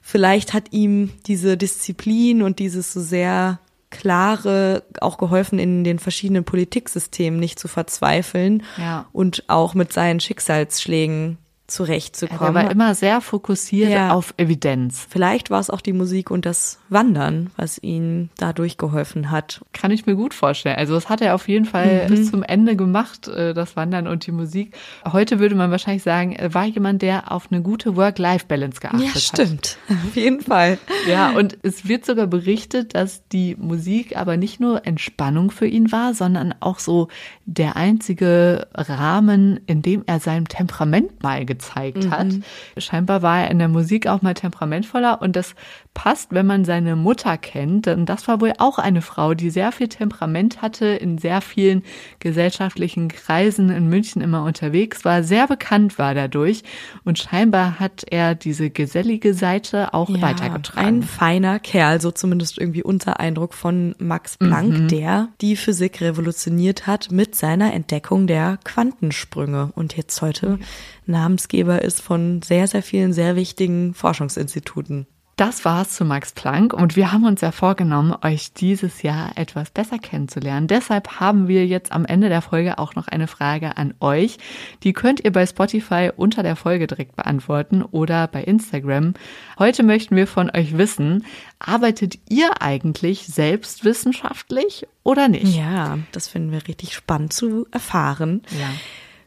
vielleicht 0.00 0.54
hat 0.54 0.72
ihm 0.72 1.10
diese 1.26 1.56
Disziplin 1.56 2.42
und 2.42 2.58
dieses 2.58 2.92
so 2.92 3.00
sehr 3.00 3.60
klare 3.94 4.82
auch 5.00 5.18
geholfen, 5.18 5.58
in 5.58 5.84
den 5.84 5.98
verschiedenen 5.98 6.44
Politiksystemen 6.44 7.38
nicht 7.38 7.58
zu 7.58 7.68
verzweifeln 7.68 8.64
ja. 8.76 9.06
und 9.12 9.44
auch 9.46 9.74
mit 9.74 9.92
seinen 9.92 10.20
Schicksalsschlägen 10.20 11.38
zurechtzukommen. 11.66 12.54
Er 12.56 12.64
war 12.64 12.70
immer 12.70 12.94
sehr 12.94 13.22
fokussiert 13.22 13.90
ja. 13.90 14.12
auf 14.12 14.34
Evidenz. 14.36 15.06
Vielleicht 15.08 15.50
war 15.50 15.60
es 15.60 15.70
auch 15.70 15.80
die 15.80 15.94
Musik 15.94 16.30
und 16.30 16.44
das 16.44 16.78
Wandern, 16.90 17.50
was 17.56 17.78
ihm 17.78 18.28
dadurch 18.36 18.76
geholfen 18.76 19.30
hat. 19.30 19.62
Kann 19.72 19.90
ich 19.90 20.04
mir 20.04 20.14
gut 20.14 20.34
vorstellen. 20.34 20.76
Also 20.76 20.94
das 20.94 21.08
hat 21.08 21.22
er 21.22 21.34
auf 21.34 21.48
jeden 21.48 21.64
Fall 21.64 22.04
mhm. 22.04 22.14
bis 22.14 22.30
zum 22.30 22.42
Ende 22.42 22.76
gemacht, 22.76 23.28
äh, 23.28 23.54
das 23.54 23.76
Wandern 23.76 24.06
und 24.06 24.26
die 24.26 24.32
Musik. 24.32 24.76
Heute 25.10 25.38
würde 25.38 25.54
man 25.54 25.70
wahrscheinlich 25.70 26.02
sagen, 26.02 26.32
er 26.32 26.52
war 26.52 26.66
jemand, 26.66 27.00
der 27.00 27.32
auf 27.32 27.48
eine 27.50 27.62
gute 27.62 27.96
Work-Life-Balance 27.96 28.80
geachtet 28.80 29.08
hat. 29.08 29.14
Ja, 29.14 29.20
stimmt. 29.20 29.78
Hat. 29.88 29.96
Auf 30.06 30.16
jeden 30.16 30.40
Fall. 30.40 30.78
Ja, 31.08 31.30
und 31.30 31.56
es 31.62 31.88
wird 31.88 32.04
sogar 32.04 32.26
berichtet, 32.26 32.94
dass 32.94 33.26
die 33.28 33.56
Musik 33.56 34.16
aber 34.16 34.36
nicht 34.36 34.60
nur 34.60 34.86
Entspannung 34.86 35.50
für 35.50 35.66
ihn 35.66 35.92
war, 35.92 36.14
sondern 36.14 36.54
auch 36.60 36.78
so 36.78 37.08
der 37.46 37.76
einzige 37.76 38.66
Rahmen, 38.74 39.60
in 39.66 39.82
dem 39.82 40.02
er 40.06 40.20
sein 40.20 40.44
Temperament 40.44 41.22
mal 41.22 41.44
gezeigt 41.44 41.54
hat. 41.72 42.26
Mhm. 42.26 42.42
Scheinbar 42.76 43.22
war 43.22 43.42
er 43.42 43.50
in 43.50 43.58
der 43.58 43.68
Musik 43.68 44.06
auch 44.06 44.22
mal 44.22 44.34
temperamentvoller 44.34 45.20
und 45.22 45.36
das 45.36 45.54
passt, 45.94 46.32
wenn 46.32 46.46
man 46.46 46.64
seine 46.64 46.96
Mutter 46.96 47.38
kennt. 47.38 47.86
Denn 47.86 48.04
das 48.04 48.28
war 48.28 48.40
wohl 48.40 48.52
auch 48.58 48.78
eine 48.78 49.00
Frau, 49.00 49.34
die 49.34 49.50
sehr 49.50 49.72
viel 49.72 49.88
Temperament 49.88 50.60
hatte, 50.60 50.86
in 50.86 51.18
sehr 51.18 51.40
vielen 51.40 51.82
gesellschaftlichen 52.18 53.08
Kreisen 53.08 53.70
in 53.70 53.88
München 53.88 54.20
immer 54.20 54.44
unterwegs 54.44 55.04
war, 55.04 55.22
sehr 55.22 55.46
bekannt 55.46 55.98
war 55.98 56.14
dadurch. 56.14 56.62
Und 57.04 57.18
scheinbar 57.18 57.78
hat 57.78 58.04
er 58.10 58.34
diese 58.34 58.70
gesellige 58.70 59.34
Seite 59.34 59.94
auch 59.94 60.10
ja, 60.10 60.20
weitergetragen. 60.20 60.86
Ein 60.86 61.02
feiner 61.02 61.58
Kerl, 61.60 62.00
so 62.00 62.10
zumindest 62.10 62.58
irgendwie 62.58 62.82
unter 62.82 63.20
Eindruck 63.20 63.54
von 63.54 63.94
Max 63.98 64.36
Planck, 64.36 64.72
mhm. 64.72 64.88
der 64.88 65.28
die 65.40 65.56
Physik 65.56 66.00
revolutioniert 66.00 66.86
hat 66.86 67.10
mit 67.10 67.34
seiner 67.34 67.72
Entdeckung 67.72 68.26
der 68.26 68.58
Quantensprünge 68.64 69.70
und 69.74 69.96
jetzt 69.96 70.20
heute 70.22 70.58
Namensgeber 71.06 71.82
ist 71.82 72.00
von 72.00 72.42
sehr, 72.42 72.66
sehr 72.66 72.82
vielen 72.82 73.12
sehr 73.12 73.36
wichtigen 73.36 73.94
Forschungsinstituten. 73.94 75.06
Das 75.36 75.64
war's 75.64 75.90
zu 75.90 76.04
Max 76.04 76.30
Planck 76.30 76.72
und 76.72 76.94
wir 76.94 77.10
haben 77.10 77.24
uns 77.24 77.40
ja 77.40 77.50
vorgenommen, 77.50 78.14
euch 78.22 78.52
dieses 78.52 79.02
Jahr 79.02 79.32
etwas 79.36 79.70
besser 79.70 79.98
kennenzulernen. 79.98 80.68
Deshalb 80.68 81.18
haben 81.18 81.48
wir 81.48 81.66
jetzt 81.66 81.90
am 81.90 82.04
Ende 82.04 82.28
der 82.28 82.40
Folge 82.40 82.78
auch 82.78 82.94
noch 82.94 83.08
eine 83.08 83.26
Frage 83.26 83.76
an 83.76 83.94
euch. 83.98 84.38
Die 84.84 84.92
könnt 84.92 85.24
ihr 85.24 85.32
bei 85.32 85.44
Spotify 85.44 86.12
unter 86.14 86.44
der 86.44 86.54
Folge 86.54 86.86
direkt 86.86 87.16
beantworten 87.16 87.82
oder 87.82 88.28
bei 88.28 88.44
Instagram. 88.44 89.14
Heute 89.58 89.82
möchten 89.82 90.14
wir 90.14 90.28
von 90.28 90.52
euch 90.54 90.78
wissen, 90.78 91.24
arbeitet 91.58 92.16
ihr 92.28 92.62
eigentlich 92.62 93.26
selbst 93.26 93.84
wissenschaftlich 93.84 94.86
oder 95.02 95.26
nicht? 95.26 95.56
Ja, 95.56 95.98
das 96.12 96.28
finden 96.28 96.52
wir 96.52 96.68
richtig 96.68 96.94
spannend 96.94 97.32
zu 97.32 97.66
erfahren. 97.72 98.42
Ja. 98.56 98.68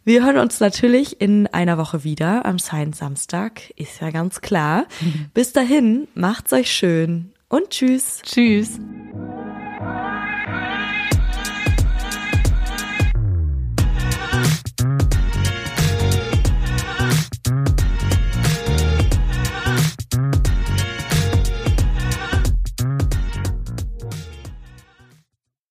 Wir 0.07 0.23
hören 0.23 0.37
uns 0.37 0.61
natürlich 0.61 1.19
in 1.19 1.47
einer 1.47 1.77
Woche 1.77 2.05
wieder 2.05 2.45
am 2.45 2.59
Science 2.59 2.99
Samstag, 2.99 3.71
ist 3.75 3.99
ja 3.99 4.09
ganz 4.09 4.39
klar. 4.39 4.85
Bis 5.33 5.51
dahin, 5.51 6.07
macht's 6.13 6.53
euch 6.53 6.71
schön 6.71 7.33
und 7.49 7.71
tschüss. 7.71 8.21
Tschüss. 8.23 8.79